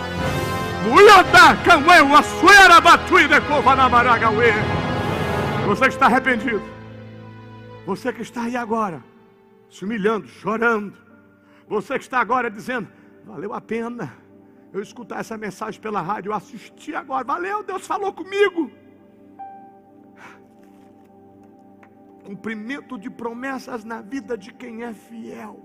Você 5.66 5.80
que 5.82 5.94
está 5.94 6.06
arrependido, 6.06 6.62
você 7.86 8.12
que 8.12 8.22
está 8.22 8.42
aí 8.42 8.56
agora, 8.56 9.02
se 9.70 9.84
humilhando, 9.84 10.28
chorando, 10.28 10.94
você 11.68 11.98
que 11.98 12.04
está 12.04 12.20
agora 12.20 12.50
dizendo: 12.50 12.88
valeu 13.24 13.54
a 13.54 13.60
pena 13.60 14.23
eu 14.74 14.82
escutar 14.82 15.20
essa 15.20 15.38
mensagem 15.38 15.80
pela 15.80 16.00
rádio, 16.00 16.30
eu 16.30 16.34
assisti 16.34 16.96
agora, 16.96 17.24
valeu, 17.24 17.62
Deus 17.62 17.86
falou 17.86 18.12
comigo. 18.12 18.72
Cumprimento 22.24 22.98
de 22.98 23.08
promessas 23.08 23.84
na 23.84 24.00
vida 24.02 24.36
de 24.36 24.52
quem 24.52 24.82
é 24.82 24.92
fiel. 24.92 25.64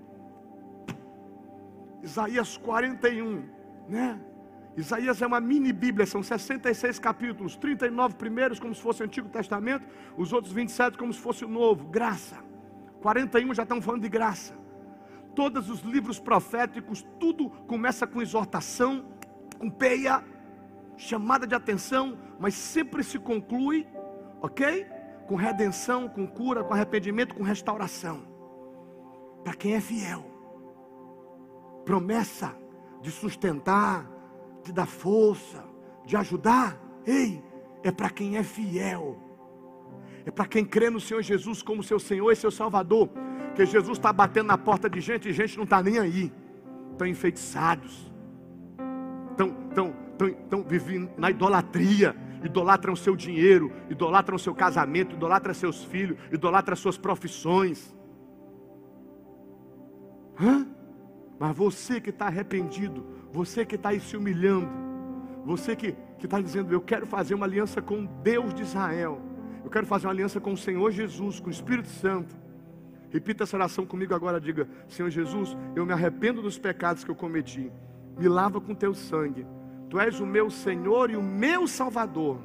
Isaías 2.04 2.56
41, 2.58 3.50
né? 3.88 4.22
Isaías 4.78 5.20
é 5.24 5.26
uma 5.26 5.42
mini 5.42 5.74
Bíblia, 5.74 6.06
são 6.06 6.22
66 6.22 7.00
capítulos, 7.00 7.56
39 7.58 8.14
primeiros 8.16 8.60
como 8.60 8.76
se 8.76 8.82
fosse 8.82 9.02
o 9.02 9.06
Antigo 9.06 9.28
Testamento, 9.28 9.86
os 10.16 10.32
outros 10.32 10.54
27 10.54 11.00
como 11.00 11.12
se 11.12 11.20
fosse 11.20 11.44
o 11.44 11.48
Novo, 11.48 11.88
graça. 11.88 12.38
41 13.02 13.56
já 13.56 13.64
estão 13.64 13.82
falando 13.82 14.04
de 14.04 14.10
graça. 14.10 14.54
Todos 15.40 15.70
os 15.70 15.80
livros 15.80 16.20
proféticos, 16.20 17.02
tudo 17.18 17.50
começa 17.66 18.06
com 18.06 18.22
exortação, 18.22 19.06
com 19.58 19.70
peia, 19.70 20.22
chamada 20.98 21.48
de 21.48 21.56
atenção, 21.56 22.18
mas 22.38 22.54
sempre 22.54 23.02
se 23.06 23.18
conclui, 23.18 23.88
ok? 24.42 24.86
Com 25.30 25.36
redenção, 25.36 26.10
com 26.10 26.28
cura, 26.28 26.62
com 26.62 26.74
arrependimento, 26.74 27.34
com 27.34 27.42
restauração. 27.42 28.28
Para 29.42 29.54
quem 29.54 29.76
é 29.76 29.80
fiel, 29.80 30.26
promessa 31.86 32.54
de 33.02 33.10
sustentar, 33.10 34.12
de 34.62 34.74
dar 34.74 34.88
força, 34.88 35.64
de 36.06 36.18
ajudar, 36.18 36.78
ei, 37.06 37.42
é 37.82 37.94
para 37.94 38.10
quem 38.10 38.36
é 38.36 38.44
fiel, 38.44 39.18
é 40.30 40.32
para 40.32 40.46
quem 40.46 40.64
crê 40.64 40.92
no 40.92 41.00
Senhor 41.00 41.24
Jesus 41.24 41.64
como 41.64 41.82
seu 41.82 42.00
Senhor 42.00 42.32
e 42.32 42.36
seu 42.36 42.52
Salvador, 42.52 43.10
que 43.56 43.66
Jesus 43.66 43.98
está 43.98 44.14
batendo 44.14 44.46
na 44.46 44.60
porta 44.60 44.88
de 44.88 45.02
gente 45.02 45.28
e 45.28 45.34
gente 45.34 45.58
não 45.58 45.64
está 45.64 45.82
nem 45.82 45.98
aí, 45.98 46.32
estão 46.92 47.08
enfeitiçados, 47.08 48.12
estão, 49.32 49.48
estão, 49.68 49.96
estão, 50.12 50.28
estão 50.28 50.64
vivendo 50.64 51.10
na 51.18 51.32
idolatria, 51.32 52.16
idolatram 52.44 52.96
seu 52.96 53.16
dinheiro, 53.16 53.72
idolatram 53.90 54.38
seu 54.38 54.54
casamento, 54.54 55.16
idolatram 55.16 55.52
seus 55.52 55.84
filhos, 55.84 56.16
idolatram 56.32 56.76
suas 56.76 56.96
profissões. 56.96 57.92
Hã? 60.40 60.68
Mas 61.40 61.58
você 61.58 62.00
que 62.00 62.12
está 62.12 62.28
arrependido, 62.28 63.04
você 63.32 63.66
que 63.66 63.76
está 63.76 63.90
aí 63.90 64.00
se 64.00 64.16
humilhando, 64.16 64.70
você 65.44 65.76
que 65.76 65.96
está 66.22 66.40
dizendo, 66.40 66.72
eu 66.72 66.82
quero 66.82 67.08
fazer 67.08 67.34
uma 67.34 67.48
aliança 67.48 67.82
com 67.82 68.06
Deus 68.06 68.54
de 68.54 68.62
Israel, 68.62 69.29
eu 69.64 69.70
quero 69.70 69.86
fazer 69.86 70.08
uma 70.08 70.14
aliança 70.14 70.40
com 70.40 70.54
o 70.54 70.58
Senhor 70.58 70.92
Jesus, 70.92 71.40
com 71.40 71.48
o 71.48 71.52
Espírito 71.52 71.90
Santo. 71.90 72.36
Repita 73.10 73.44
essa 73.44 73.58
oração 73.58 73.86
comigo 73.86 74.14
agora, 74.14 74.40
diga: 74.40 74.68
Senhor 74.88 75.10
Jesus, 75.10 75.56
eu 75.76 75.86
me 75.86 75.94
arrependo 75.94 76.42
dos 76.42 76.58
pecados 76.58 77.04
que 77.04 77.12
eu 77.12 77.16
cometi, 77.16 77.72
me 78.18 78.28
lava 78.28 78.62
com 78.62 78.76
teu 78.76 78.94
sangue, 78.94 79.46
tu 79.90 80.00
és 80.00 80.20
o 80.20 80.26
meu 80.26 80.50
Senhor 80.50 81.10
e 81.10 81.16
o 81.16 81.24
meu 81.24 81.68
Salvador. 81.68 82.40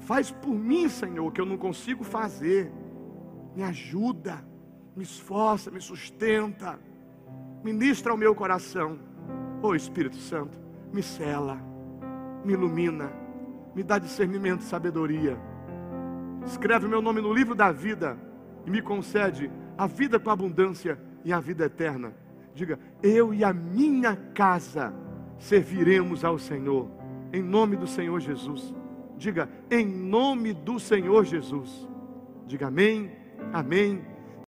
Faz 0.00 0.30
por 0.30 0.54
mim, 0.54 0.88
Senhor, 0.88 1.26
o 1.26 1.30
que 1.30 1.40
eu 1.40 1.46
não 1.46 1.58
consigo 1.58 2.04
fazer, 2.04 2.72
me 3.54 3.62
ajuda, 3.62 4.42
me 4.96 5.02
esforça, 5.02 5.70
me 5.70 5.80
sustenta 5.80 6.78
ministra 7.62 8.12
ao 8.12 8.18
meu 8.18 8.34
coração. 8.34 8.98
Ô 9.62 9.68
oh, 9.68 9.74
Espírito 9.74 10.16
Santo, 10.16 10.58
me 10.92 11.02
cela, 11.02 11.58
me 12.44 12.52
ilumina, 12.52 13.12
me 13.74 13.82
dá 13.82 13.98
discernimento 13.98 14.60
e 14.60 14.64
sabedoria. 14.64 15.38
Escreve 16.48 16.86
o 16.86 16.88
meu 16.88 17.02
nome 17.02 17.20
no 17.20 17.32
livro 17.32 17.54
da 17.54 17.70
vida 17.70 18.16
e 18.64 18.70
me 18.70 18.80
concede 18.80 19.50
a 19.76 19.86
vida 19.86 20.18
com 20.18 20.30
abundância 20.30 20.98
e 21.22 21.30
a 21.30 21.38
vida 21.38 21.66
eterna. 21.66 22.14
Diga, 22.54 22.78
eu 23.02 23.34
e 23.34 23.44
a 23.44 23.52
minha 23.52 24.16
casa 24.34 24.94
serviremos 25.38 26.24
ao 26.24 26.38
Senhor, 26.38 26.88
em 27.34 27.42
nome 27.42 27.76
do 27.76 27.86
Senhor 27.86 28.18
Jesus. 28.18 28.74
Diga, 29.18 29.46
em 29.70 29.86
nome 29.86 30.54
do 30.54 30.80
Senhor 30.80 31.22
Jesus. 31.26 31.86
Diga 32.46 32.68
amém, 32.68 33.12
amém 33.52 34.02